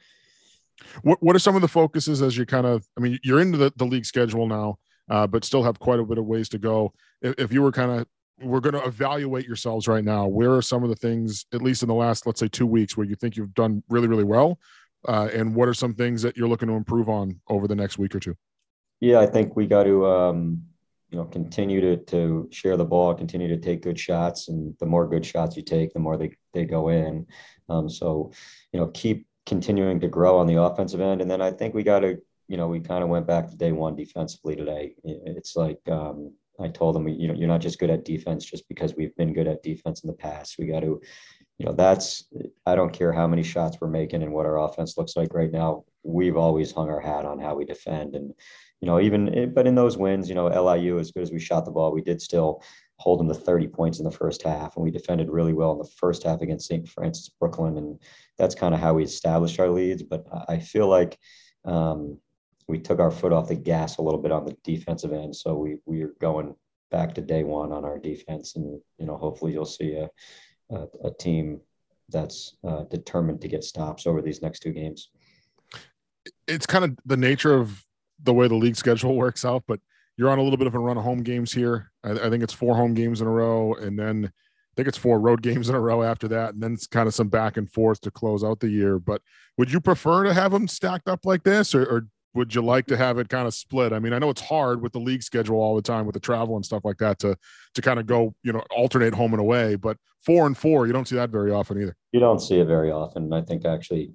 What 1.02 1.22
what 1.22 1.36
are 1.36 1.40
some 1.40 1.56
of 1.56 1.62
the 1.62 1.68
focuses 1.68 2.22
as 2.22 2.38
you 2.38 2.46
kind 2.46 2.66
of? 2.66 2.86
I 2.98 3.02
mean, 3.02 3.20
you're 3.24 3.42
into 3.42 3.58
the, 3.58 3.74
the 3.76 3.86
league 3.86 4.06
schedule 4.06 4.48
now, 4.48 4.78
uh, 5.10 5.28
but 5.28 5.44
still 5.44 5.64
have 5.64 5.80
quite 5.80 6.00
a 6.00 6.06
bit 6.06 6.18
of 6.18 6.26
ways 6.26 6.50
to 6.50 6.60
go. 6.60 6.94
If, 7.22 7.36
if 7.38 7.54
you 7.54 7.62
were 7.62 7.72
kind 7.72 7.92
of 7.92 8.08
we're 8.42 8.60
going 8.60 8.74
to 8.76 8.86
evaluate 8.86 9.46
yourselves 9.46 9.88
right 9.88 10.04
now. 10.04 10.28
Where 10.28 10.54
are 10.54 10.62
some 10.62 10.84
of 10.84 10.90
the 10.90 10.96
things, 10.96 11.46
at 11.54 11.62
least 11.62 11.82
in 11.82 11.88
the 11.88 11.96
last, 11.96 12.26
let's 12.26 12.40
say, 12.40 12.48
two 12.48 12.68
weeks, 12.68 12.96
where 12.96 13.06
you 13.06 13.16
think 13.16 13.36
you've 13.36 13.54
done 13.54 13.84
really, 13.90 14.08
really 14.08 14.24
well? 14.24 14.60
Uh, 15.08 15.30
and 15.34 15.56
what 15.56 15.68
are 15.68 15.74
some 15.74 15.94
things 15.94 16.22
that 16.22 16.36
you're 16.36 16.48
looking 16.48 16.68
to 16.68 16.74
improve 16.76 17.10
on 17.10 17.40
over 17.50 17.68
the 17.68 17.76
next 17.76 17.98
week 17.98 18.14
or 18.14 18.20
two? 18.20 18.36
Yeah, 19.00 19.20
I 19.20 19.28
think 19.28 19.56
we 19.56 19.68
got 19.68 19.84
to, 19.84 20.06
um, 20.08 20.64
you 21.10 21.18
know, 21.18 21.26
continue 21.26 21.80
to 21.82 21.98
to 22.06 22.50
share 22.52 22.76
the 22.76 22.86
ball, 22.86 23.14
continue 23.14 23.48
to 23.48 23.58
take 23.58 23.82
good 23.82 24.00
shots, 24.00 24.50
and 24.50 24.76
the 24.80 24.86
more 24.86 25.08
good 25.08 25.26
shots 25.26 25.56
you 25.56 25.64
take, 25.64 25.94
the 25.94 26.00
more 26.00 26.18
they 26.18 26.32
they 26.54 26.66
go 26.66 26.90
in. 26.90 27.26
Um, 27.70 27.90
so, 27.90 28.32
you 28.74 28.80
know, 28.80 28.88
keep 28.88 29.28
continuing 29.46 30.00
to 30.02 30.08
grow 30.08 30.38
on 30.38 30.48
the 30.48 30.62
offensive 30.62 31.00
end, 31.00 31.22
and 31.22 31.30
then 31.30 31.42
I 31.42 31.52
think 31.52 31.74
we 31.74 31.84
got 31.84 32.00
to, 32.00 32.18
you 32.48 32.58
know, 32.58 32.68
we 32.68 32.80
kind 32.82 33.04
of 33.04 33.10
went 33.10 33.28
back 33.28 33.50
to 33.50 33.56
day 33.56 33.72
one 33.72 33.96
defensively 33.96 34.56
today. 34.56 34.96
It's 35.04 35.56
like 35.56 35.80
um, 35.90 36.34
I 36.60 36.68
told 36.70 36.96
them, 36.96 37.08
you 37.08 37.28
know, 37.28 37.34
you're 37.34 37.48
not 37.48 37.62
just 37.62 37.80
good 37.80 37.90
at 37.90 38.06
defense 38.06 38.44
just 38.46 38.68
because 38.68 38.96
we've 38.96 39.16
been 39.16 39.34
good 39.34 39.48
at 39.48 39.64
defense 39.64 40.04
in 40.04 40.08
the 40.08 40.14
past. 40.14 40.58
We 40.58 40.68
got 40.68 40.82
to, 40.82 41.02
you 41.58 41.66
know, 41.66 41.74
that's, 41.74 42.26
I 42.66 42.76
don't 42.76 42.94
care 42.94 43.14
how 43.14 43.28
many 43.28 43.44
shots 43.44 43.78
we're 43.80 43.90
making 43.90 44.24
and 44.24 44.34
what 44.34 44.46
our 44.46 44.60
offense 44.60 44.98
looks 44.98 45.16
like 45.16 45.34
right 45.34 45.52
now. 45.52 45.84
We've 46.04 46.38
always 46.38 46.72
hung 46.72 46.90
our 46.90 47.00
hat 47.00 47.26
on 47.26 47.40
how 47.40 47.56
we 47.56 47.66
defend. 47.66 48.16
And, 48.16 48.34
you 48.82 48.88
know, 48.88 49.00
even, 49.00 49.54
but 49.54 49.68
in 49.68 49.76
those 49.76 49.98
wins, 49.98 50.30
you 50.30 50.36
know, 50.36 50.48
LIU, 50.48 51.00
as 51.00 51.12
good 51.12 51.24
as 51.24 51.32
we 51.32 51.40
shot 51.40 51.66
the 51.66 51.72
ball, 51.72 51.92
we 51.92 52.02
did 52.02 52.22
still 52.22 52.64
hold 52.98 53.20
them 53.20 53.28
to 53.28 53.34
30 53.34 53.68
points 53.68 54.00
in 54.00 54.06
the 54.06 54.12
first 54.12 54.42
half. 54.42 54.76
And 54.76 54.84
we 54.84 54.92
defended 54.92 55.30
really 55.30 55.54
well 55.54 55.72
in 55.74 55.78
the 55.78 55.90
first 55.98 56.24
half 56.24 56.42
against 56.42 56.68
St. 56.68 56.88
Francis 56.88 57.30
Brooklyn. 57.30 57.78
And 57.78 58.00
that's 58.38 58.56
kind 58.56 58.74
of 58.74 58.80
how 58.80 58.94
we 58.94 59.04
established 59.04 59.60
our 59.60 59.70
leads. 59.70 60.02
But 60.02 60.26
I 60.48 60.60
feel 60.60 60.88
like, 60.88 61.18
um, 61.66 62.20
we 62.68 62.80
took 62.80 63.00
our 63.00 63.12
foot 63.12 63.34
off 63.34 63.48
the 63.48 63.56
gas 63.56 63.98
a 63.98 64.02
little 64.02 64.22
bit 64.22 64.32
on 64.32 64.46
the 64.46 64.56
defensive 64.64 65.14
end. 65.14 65.36
So 65.36 65.56
we 65.56 65.78
we 65.86 66.02
are 66.04 66.14
going 66.20 66.56
back 66.92 67.14
to 67.16 67.22
day 67.22 67.44
one 67.44 67.72
on 67.72 67.86
our 67.86 67.98
defense, 67.98 68.56
and 68.56 68.80
you 68.98 69.06
know 69.06 69.18
hopefully 69.18 69.54
you'll 69.54 69.66
see 69.66 69.94
a 69.94 70.10
a, 70.70 70.86
a 71.06 71.12
team 71.20 71.62
that's 72.10 72.56
uh, 72.68 72.84
determined 72.84 73.42
to 73.42 73.48
get 73.48 73.64
stops 73.64 74.08
over 74.08 74.22
these 74.22 74.42
next 74.42 74.60
two 74.60 74.72
games. 74.72 75.10
It's 76.48 76.66
kind 76.66 76.86
of 76.86 76.98
the 77.06 77.18
nature 77.18 77.54
of 77.54 77.84
the 78.24 78.34
way 78.34 78.48
the 78.48 78.56
league 78.56 78.76
schedule 78.76 79.16
works 79.18 79.46
out, 79.46 79.64
but 79.68 79.80
you're 80.18 80.30
on 80.30 80.40
a 80.40 80.42
little 80.42 80.58
bit 80.58 80.68
of 80.68 80.76
a 80.76 80.80
run 80.80 80.98
of 80.98 81.04
home 81.04 81.22
games 81.24 81.54
here. 81.54 81.92
I, 82.04 82.12
I 82.12 82.30
think 82.30 82.44
it's 82.44 82.54
four 82.54 82.76
home 82.76 82.94
games 82.94 83.22
in 83.22 83.28
a 83.28 83.32
row, 83.32 83.74
and 83.76 83.98
then 83.98 84.26
I 84.26 84.74
think 84.76 84.88
it's 84.88 84.98
four 84.98 85.20
road 85.20 85.42
games 85.44 85.70
in 85.70 85.76
a 85.76 85.80
row 85.80 86.04
after 86.04 86.28
that, 86.30 86.54
and 86.54 86.62
then 86.62 86.74
it's 86.74 86.88
kind 86.88 87.08
of 87.08 87.16
some 87.16 87.30
back 87.30 87.58
and 87.58 87.72
forth 87.72 88.02
to 88.02 88.12
close 88.12 88.44
out 88.44 88.60
the 88.60 88.70
year. 88.70 89.00
But 89.00 89.22
would 89.58 89.72
you 89.72 89.80
prefer 89.80 90.24
to 90.24 90.34
have 90.34 90.52
them 90.52 90.68
stacked 90.68 91.08
up 91.08 91.26
like 91.26 91.44
this, 91.44 91.74
or, 91.76 91.86
or 91.86 92.08
would 92.38 92.54
you 92.54 92.62
like 92.62 92.86
to 92.86 92.96
have 92.96 93.18
it 93.18 93.30
kind 93.30 93.48
of 93.48 93.54
split? 93.54 93.92
I 93.92 94.00
mean, 94.00 94.14
I 94.14 94.20
know 94.20 94.30
it's 94.30 94.42
hard 94.42 94.82
with 94.82 94.94
the 94.94 95.00
league 95.00 95.24
schedule 95.24 95.58
all 95.58 95.76
the 95.76 95.82
time 95.82 96.06
with 96.06 96.14
the 96.14 96.20
travel 96.20 96.56
and 96.56 96.64
stuff 96.64 96.86
like 96.86 96.98
that 97.00 97.20
to 97.20 97.36
to 97.74 97.82
kind 97.82 98.00
of 98.00 98.06
go, 98.06 98.34
you 98.44 98.54
know, 98.54 98.64
alternate 98.72 99.14
home 99.14 99.34
and 99.34 99.42
away. 99.42 99.76
But 99.76 99.98
four 100.22 100.46
and 100.46 100.56
four, 100.56 100.88
you 100.88 100.94
don't 100.94 101.08
see 101.08 101.16
that 101.16 101.32
very 101.32 101.52
often 101.52 101.82
either. 101.82 101.98
You 102.12 102.20
don't 102.20 102.40
see 102.40 102.60
it 102.60 102.66
very 102.66 102.92
often. 102.92 103.34
I 103.34 103.42
think 103.42 103.66
actually 103.66 104.12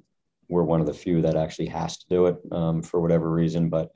we're 0.49 0.63
one 0.63 0.81
of 0.81 0.87
the 0.87 0.95
few 0.95 1.21
that 1.23 1.37
actually 1.37 1.67
has 1.67 1.99
to 1.99 2.07
do 2.09 2.27
it 2.27 2.37
um, 2.53 2.83
for 2.83 3.01
whatever 3.01 3.31
reason. 3.31 3.69
But 3.69 3.91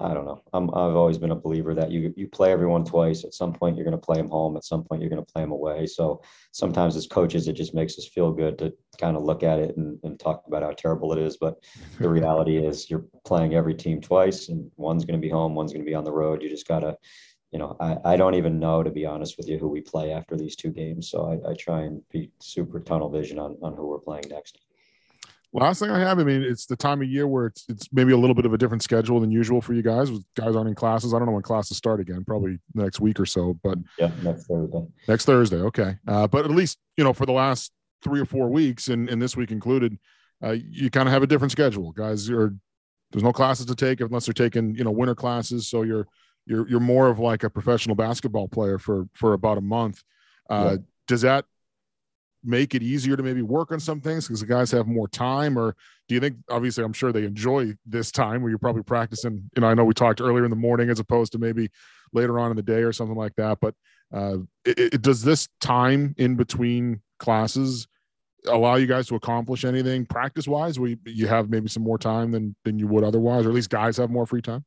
I 0.00 0.14
don't 0.14 0.24
know. 0.24 0.42
I'm, 0.54 0.70
I've 0.70 0.96
always 0.96 1.18
been 1.18 1.30
a 1.30 1.36
believer 1.36 1.74
that 1.74 1.90
you 1.90 2.14
you 2.16 2.26
play 2.26 2.52
everyone 2.52 2.84
twice. 2.84 3.22
At 3.24 3.34
some 3.34 3.52
point, 3.52 3.76
you're 3.76 3.84
going 3.84 3.98
to 3.98 4.06
play 4.06 4.16
them 4.16 4.30
home. 4.30 4.56
At 4.56 4.64
some 4.64 4.82
point, 4.82 5.02
you're 5.02 5.10
going 5.10 5.24
to 5.24 5.32
play 5.32 5.42
them 5.42 5.52
away. 5.52 5.86
So 5.86 6.22
sometimes 6.52 6.96
as 6.96 7.06
coaches, 7.06 7.48
it 7.48 7.52
just 7.52 7.74
makes 7.74 7.98
us 7.98 8.08
feel 8.08 8.32
good 8.32 8.58
to 8.58 8.72
kind 8.98 9.16
of 9.16 9.24
look 9.24 9.42
at 9.42 9.58
it 9.58 9.76
and, 9.76 9.98
and 10.02 10.18
talk 10.18 10.44
about 10.46 10.62
how 10.62 10.70
terrible 10.70 11.12
it 11.12 11.18
is. 11.18 11.36
But 11.36 11.62
the 11.98 12.08
reality 12.18 12.56
is, 12.56 12.90
you're 12.90 13.04
playing 13.26 13.54
every 13.54 13.74
team 13.74 14.00
twice, 14.00 14.48
and 14.48 14.70
one's 14.76 15.04
going 15.04 15.20
to 15.20 15.26
be 15.26 15.30
home, 15.30 15.54
one's 15.54 15.72
going 15.72 15.84
to 15.84 15.90
be 15.90 15.94
on 15.94 16.04
the 16.04 16.12
road. 16.12 16.42
You 16.42 16.48
just 16.48 16.66
got 16.66 16.80
to, 16.80 16.96
you 17.52 17.58
know, 17.58 17.76
I, 17.78 17.98
I 18.04 18.16
don't 18.16 18.36
even 18.36 18.58
know 18.58 18.82
to 18.82 18.90
be 18.90 19.04
honest 19.04 19.36
with 19.36 19.48
you 19.48 19.58
who 19.58 19.68
we 19.68 19.82
play 19.82 20.12
after 20.12 20.34
these 20.34 20.56
two 20.56 20.70
games. 20.70 21.10
So 21.10 21.26
I, 21.26 21.50
I 21.50 21.54
try 21.54 21.82
and 21.82 22.02
be 22.10 22.30
super 22.40 22.80
tunnel 22.80 23.10
vision 23.10 23.38
on 23.38 23.58
on 23.62 23.74
who 23.74 23.86
we're 23.86 23.98
playing 23.98 24.24
next. 24.30 24.58
Last 25.52 25.80
thing 25.80 25.90
I 25.90 25.98
have, 25.98 26.20
I 26.20 26.24
mean, 26.24 26.42
it's 26.42 26.66
the 26.66 26.76
time 26.76 27.02
of 27.02 27.08
year 27.08 27.26
where 27.26 27.46
it's 27.46 27.64
it's 27.68 27.88
maybe 27.92 28.12
a 28.12 28.16
little 28.16 28.34
bit 28.34 28.46
of 28.46 28.52
a 28.52 28.58
different 28.58 28.84
schedule 28.84 29.18
than 29.18 29.32
usual 29.32 29.60
for 29.60 29.72
you 29.72 29.82
guys. 29.82 30.08
Guys 30.36 30.54
aren't 30.54 30.68
in 30.68 30.76
classes. 30.76 31.12
I 31.12 31.18
don't 31.18 31.26
know 31.26 31.32
when 31.32 31.42
classes 31.42 31.76
start 31.76 31.98
again. 31.98 32.24
Probably 32.24 32.58
next 32.74 33.00
week 33.00 33.18
or 33.18 33.26
so. 33.26 33.58
But 33.64 33.78
yeah, 33.98 34.12
next 34.22 34.46
Thursday. 34.46 34.86
Next 35.08 35.24
Thursday. 35.24 35.56
Okay. 35.56 35.96
Uh, 36.06 36.28
but 36.28 36.44
at 36.44 36.52
least 36.52 36.78
you 36.96 37.02
know 37.02 37.12
for 37.12 37.26
the 37.26 37.32
last 37.32 37.72
three 38.02 38.20
or 38.20 38.24
four 38.24 38.48
weeks, 38.48 38.88
and, 38.88 39.08
and 39.08 39.20
this 39.20 39.36
week 39.36 39.50
included, 39.50 39.98
uh, 40.42 40.52
you 40.52 40.88
kind 40.88 41.08
of 41.08 41.12
have 41.12 41.24
a 41.24 41.26
different 41.26 41.50
schedule. 41.50 41.90
Guys 41.92 42.30
are 42.30 42.54
there's 43.10 43.24
no 43.24 43.32
classes 43.32 43.66
to 43.66 43.74
take 43.74 44.00
unless 44.00 44.26
they're 44.26 44.32
taking 44.32 44.76
you 44.76 44.84
know 44.84 44.92
winter 44.92 45.16
classes. 45.16 45.66
So 45.66 45.82
you're 45.82 46.06
you're 46.46 46.68
you're 46.68 46.80
more 46.80 47.08
of 47.08 47.18
like 47.18 47.42
a 47.42 47.50
professional 47.50 47.96
basketball 47.96 48.46
player 48.46 48.78
for 48.78 49.08
for 49.14 49.32
about 49.32 49.58
a 49.58 49.62
month. 49.62 50.02
Uh, 50.48 50.70
yeah. 50.70 50.76
Does 51.08 51.22
that 51.22 51.44
make 52.42 52.74
it 52.74 52.82
easier 52.82 53.16
to 53.16 53.22
maybe 53.22 53.42
work 53.42 53.72
on 53.72 53.80
some 53.80 54.00
things 54.00 54.26
because 54.26 54.40
the 54.40 54.46
guys 54.46 54.70
have 54.70 54.86
more 54.86 55.08
time? 55.08 55.58
Or 55.58 55.76
do 56.08 56.14
you 56.14 56.20
think, 56.20 56.36
obviously, 56.48 56.84
I'm 56.84 56.92
sure 56.92 57.12
they 57.12 57.24
enjoy 57.24 57.74
this 57.86 58.10
time 58.10 58.42
where 58.42 58.50
you're 58.50 58.58
probably 58.58 58.82
practicing? 58.82 59.50
You 59.56 59.60
know, 59.60 59.68
I 59.68 59.74
know 59.74 59.84
we 59.84 59.94
talked 59.94 60.20
earlier 60.20 60.44
in 60.44 60.50
the 60.50 60.56
morning 60.56 60.90
as 60.90 61.00
opposed 61.00 61.32
to 61.32 61.38
maybe 61.38 61.70
later 62.12 62.38
on 62.38 62.50
in 62.50 62.56
the 62.56 62.62
day 62.62 62.82
or 62.82 62.92
something 62.92 63.16
like 63.16 63.34
that. 63.36 63.58
But 63.60 63.74
uh, 64.12 64.38
it, 64.64 64.94
it, 64.94 65.02
does 65.02 65.22
this 65.22 65.48
time 65.60 66.14
in 66.18 66.34
between 66.34 67.00
classes 67.18 67.86
allow 68.46 68.74
you 68.76 68.86
guys 68.86 69.06
to 69.06 69.14
accomplish 69.14 69.64
anything 69.64 70.06
practice 70.06 70.48
wise 70.48 70.80
where 70.80 70.90
you, 70.90 70.96
you 71.04 71.26
have 71.28 71.50
maybe 71.50 71.68
some 71.68 71.84
more 71.84 71.98
time 71.98 72.32
than 72.32 72.56
than 72.64 72.78
you 72.78 72.88
would 72.88 73.04
otherwise, 73.04 73.46
or 73.46 73.50
at 73.50 73.54
least 73.54 73.70
guys 73.70 73.98
have 73.98 74.10
more 74.10 74.26
free 74.26 74.42
time? 74.42 74.64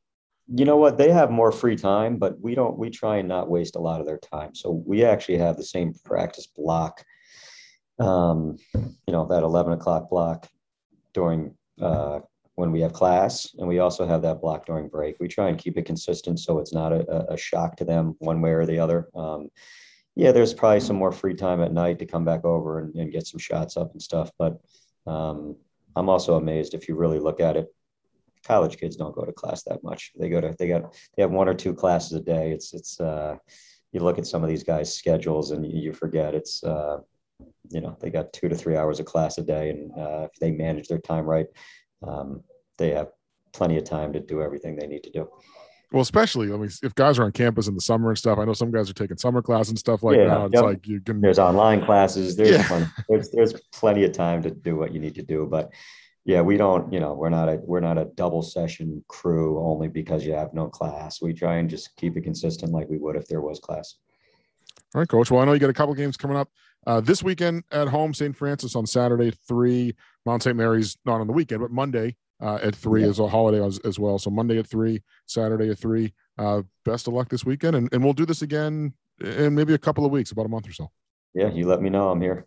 you 0.47 0.65
know 0.65 0.75
what 0.75 0.97
they 0.97 1.09
have 1.09 1.31
more 1.31 1.51
free 1.51 1.75
time 1.75 2.17
but 2.17 2.39
we 2.41 2.53
don't 2.53 2.77
we 2.77 2.89
try 2.89 3.17
and 3.17 3.27
not 3.27 3.49
waste 3.49 3.75
a 3.75 3.79
lot 3.79 3.99
of 3.99 4.05
their 4.05 4.17
time 4.17 4.53
so 4.53 4.83
we 4.85 5.03
actually 5.03 5.37
have 5.37 5.55
the 5.55 5.63
same 5.63 5.93
practice 6.03 6.47
block 6.47 7.03
um 7.99 8.57
you 8.73 9.13
know 9.13 9.25
that 9.27 9.43
11 9.43 9.73
o'clock 9.73 10.09
block 10.09 10.49
during 11.13 11.53
uh 11.81 12.19
when 12.55 12.71
we 12.71 12.81
have 12.81 12.93
class 12.93 13.53
and 13.57 13.67
we 13.67 13.79
also 13.79 14.05
have 14.05 14.21
that 14.21 14.41
block 14.41 14.65
during 14.65 14.87
break 14.87 15.15
we 15.19 15.27
try 15.27 15.49
and 15.49 15.59
keep 15.59 15.77
it 15.77 15.85
consistent 15.85 16.39
so 16.39 16.59
it's 16.59 16.73
not 16.73 16.91
a, 16.91 17.31
a 17.31 17.37
shock 17.37 17.75
to 17.75 17.85
them 17.85 18.15
one 18.19 18.41
way 18.41 18.51
or 18.51 18.65
the 18.65 18.79
other 18.79 19.09
um 19.15 19.49
yeah 20.15 20.31
there's 20.31 20.53
probably 20.53 20.79
some 20.79 20.95
more 20.95 21.11
free 21.11 21.35
time 21.35 21.61
at 21.61 21.71
night 21.71 21.99
to 21.99 22.05
come 22.05 22.25
back 22.25 22.43
over 22.45 22.79
and, 22.79 22.95
and 22.95 23.11
get 23.11 23.27
some 23.27 23.39
shots 23.39 23.77
up 23.77 23.91
and 23.91 24.01
stuff 24.01 24.31
but 24.39 24.59
um 25.05 25.55
i'm 25.95 26.09
also 26.09 26.35
amazed 26.35 26.73
if 26.73 26.87
you 26.87 26.95
really 26.95 27.19
look 27.19 27.39
at 27.39 27.57
it 27.57 27.67
college 28.43 28.77
kids 28.77 28.95
don't 28.95 29.15
go 29.15 29.25
to 29.25 29.31
class 29.31 29.63
that 29.63 29.83
much. 29.83 30.11
They 30.17 30.29
go 30.29 30.41
to 30.41 30.55
they 30.57 30.67
got 30.67 30.93
they 31.15 31.23
have 31.23 31.31
one 31.31 31.47
or 31.47 31.53
two 31.53 31.73
classes 31.73 32.13
a 32.13 32.21
day. 32.21 32.51
It's 32.51 32.73
it's 32.73 32.99
uh, 32.99 33.37
you 33.91 34.01
look 34.01 34.17
at 34.17 34.27
some 34.27 34.43
of 34.43 34.49
these 34.49 34.63
guys' 34.63 34.95
schedules 34.95 35.51
and 35.51 35.65
you 35.65 35.93
forget 35.93 36.35
it's 36.35 36.63
uh, 36.63 36.99
you 37.69 37.81
know 37.81 37.97
they 37.99 38.09
got 38.09 38.33
two 38.33 38.49
to 38.49 38.55
three 38.55 38.77
hours 38.77 38.99
of 38.99 39.05
class 39.05 39.37
a 39.37 39.43
day, 39.43 39.69
and 39.69 39.91
uh, 39.97 40.27
if 40.31 40.39
they 40.39 40.51
manage 40.51 40.87
their 40.87 40.99
time 40.99 41.25
right, 41.25 41.47
um, 42.05 42.43
they 42.77 42.91
have 42.91 43.09
plenty 43.53 43.77
of 43.77 43.83
time 43.83 44.13
to 44.13 44.19
do 44.19 44.41
everything 44.41 44.75
they 44.75 44.87
need 44.87 45.03
to 45.03 45.11
do. 45.11 45.29
Well, 45.91 46.01
especially 46.01 46.51
I 46.51 46.57
mean, 46.57 46.71
if 46.81 46.95
guys 46.95 47.19
are 47.19 47.23
on 47.23 47.31
campus 47.31 47.67
in 47.67 47.75
the 47.75 47.81
summer 47.81 48.09
and 48.09 48.17
stuff, 48.17 48.39
I 48.39 48.45
know 48.45 48.53
some 48.53 48.71
guys 48.71 48.89
are 48.89 48.93
taking 48.93 49.17
summer 49.17 49.43
class 49.43 49.69
and 49.69 49.77
stuff 49.77 50.01
like 50.01 50.17
yeah, 50.17 50.25
that. 50.25 50.45
It's 50.45 50.53
yep. 50.55 50.63
like 50.63 50.87
you 50.87 50.99
can. 50.99 51.21
There's 51.21 51.39
online 51.39 51.85
classes. 51.85 52.35
There's 52.35 52.49
yeah. 52.49 52.67
plenty, 52.67 52.85
there's 53.09 53.29
there's 53.29 53.53
plenty 53.71 54.03
of 54.03 54.11
time 54.11 54.41
to 54.41 54.49
do 54.49 54.75
what 54.75 54.91
you 54.91 54.99
need 54.99 55.15
to 55.15 55.23
do, 55.23 55.47
but 55.49 55.71
yeah, 56.25 56.41
we 56.41 56.55
don't, 56.55 56.91
you 56.91 56.99
know, 56.99 57.13
we're 57.13 57.29
not 57.29 57.49
a 57.49 57.59
we're 57.63 57.81
not 57.81 57.97
a 57.97 58.05
double 58.15 58.41
session 58.41 59.03
crew 59.07 59.59
only 59.59 59.87
because 59.87 60.25
you 60.25 60.33
have 60.33 60.53
no 60.53 60.67
class. 60.67 61.21
We 61.21 61.33
try 61.33 61.57
and 61.57 61.69
just 61.69 61.95
keep 61.97 62.15
it 62.15 62.21
consistent 62.21 62.71
like 62.71 62.89
we 62.89 62.97
would 62.97 63.15
if 63.15 63.27
there 63.27 63.41
was 63.41 63.59
class. 63.59 63.95
All 64.95 64.99
right, 64.99 65.07
coach. 65.07 65.29
Well, 65.29 65.41
I 65.41 65.45
know 65.45 65.53
you 65.53 65.59
got 65.59 65.69
a 65.69 65.73
couple 65.73 65.93
games 65.95 66.17
coming 66.17 66.37
up 66.37 66.49
uh, 66.85 67.01
this 67.01 67.23
weekend 67.23 67.63
at 67.71 67.87
home. 67.87 68.13
St. 68.13 68.35
Francis 68.35 68.75
on 68.75 68.85
Saturday, 68.85 69.31
three. 69.31 69.95
Mount 70.25 70.43
St. 70.43 70.55
Mary's 70.55 70.97
not 71.05 71.19
on 71.19 71.27
the 71.27 71.33
weekend, 71.33 71.61
but 71.61 71.71
Monday 71.71 72.15
uh, 72.41 72.59
at 72.61 72.75
three 72.75 73.01
yeah. 73.01 73.07
is 73.07 73.19
a 73.19 73.27
holiday 73.27 73.63
as, 73.63 73.79
as, 73.79 73.99
well. 73.99 74.19
So 74.19 74.29
Monday 74.29 74.57
at 74.57 74.67
three, 74.67 75.01
Saturday 75.25 75.69
at 75.69 75.79
three. 75.79 76.13
Uh, 76.37 76.63
best 76.85 77.07
of 77.07 77.13
luck 77.13 77.29
this 77.29 77.45
weekend, 77.45 77.75
and, 77.75 77.89
and 77.93 78.03
we'll 78.03 78.13
do 78.13 78.25
this 78.25 78.41
again 78.41 78.93
in 79.19 79.53
maybe 79.55 79.73
a 79.73 79.77
couple 79.77 80.05
of 80.05 80.11
weeks, 80.11 80.31
about 80.31 80.45
a 80.45 80.49
month 80.49 80.67
or 80.67 80.73
so. 80.73 80.91
Yeah, 81.33 81.51
you 81.51 81.67
let 81.67 81.81
me 81.81 81.89
know. 81.89 82.09
I'm 82.09 82.21
here. 82.21 82.45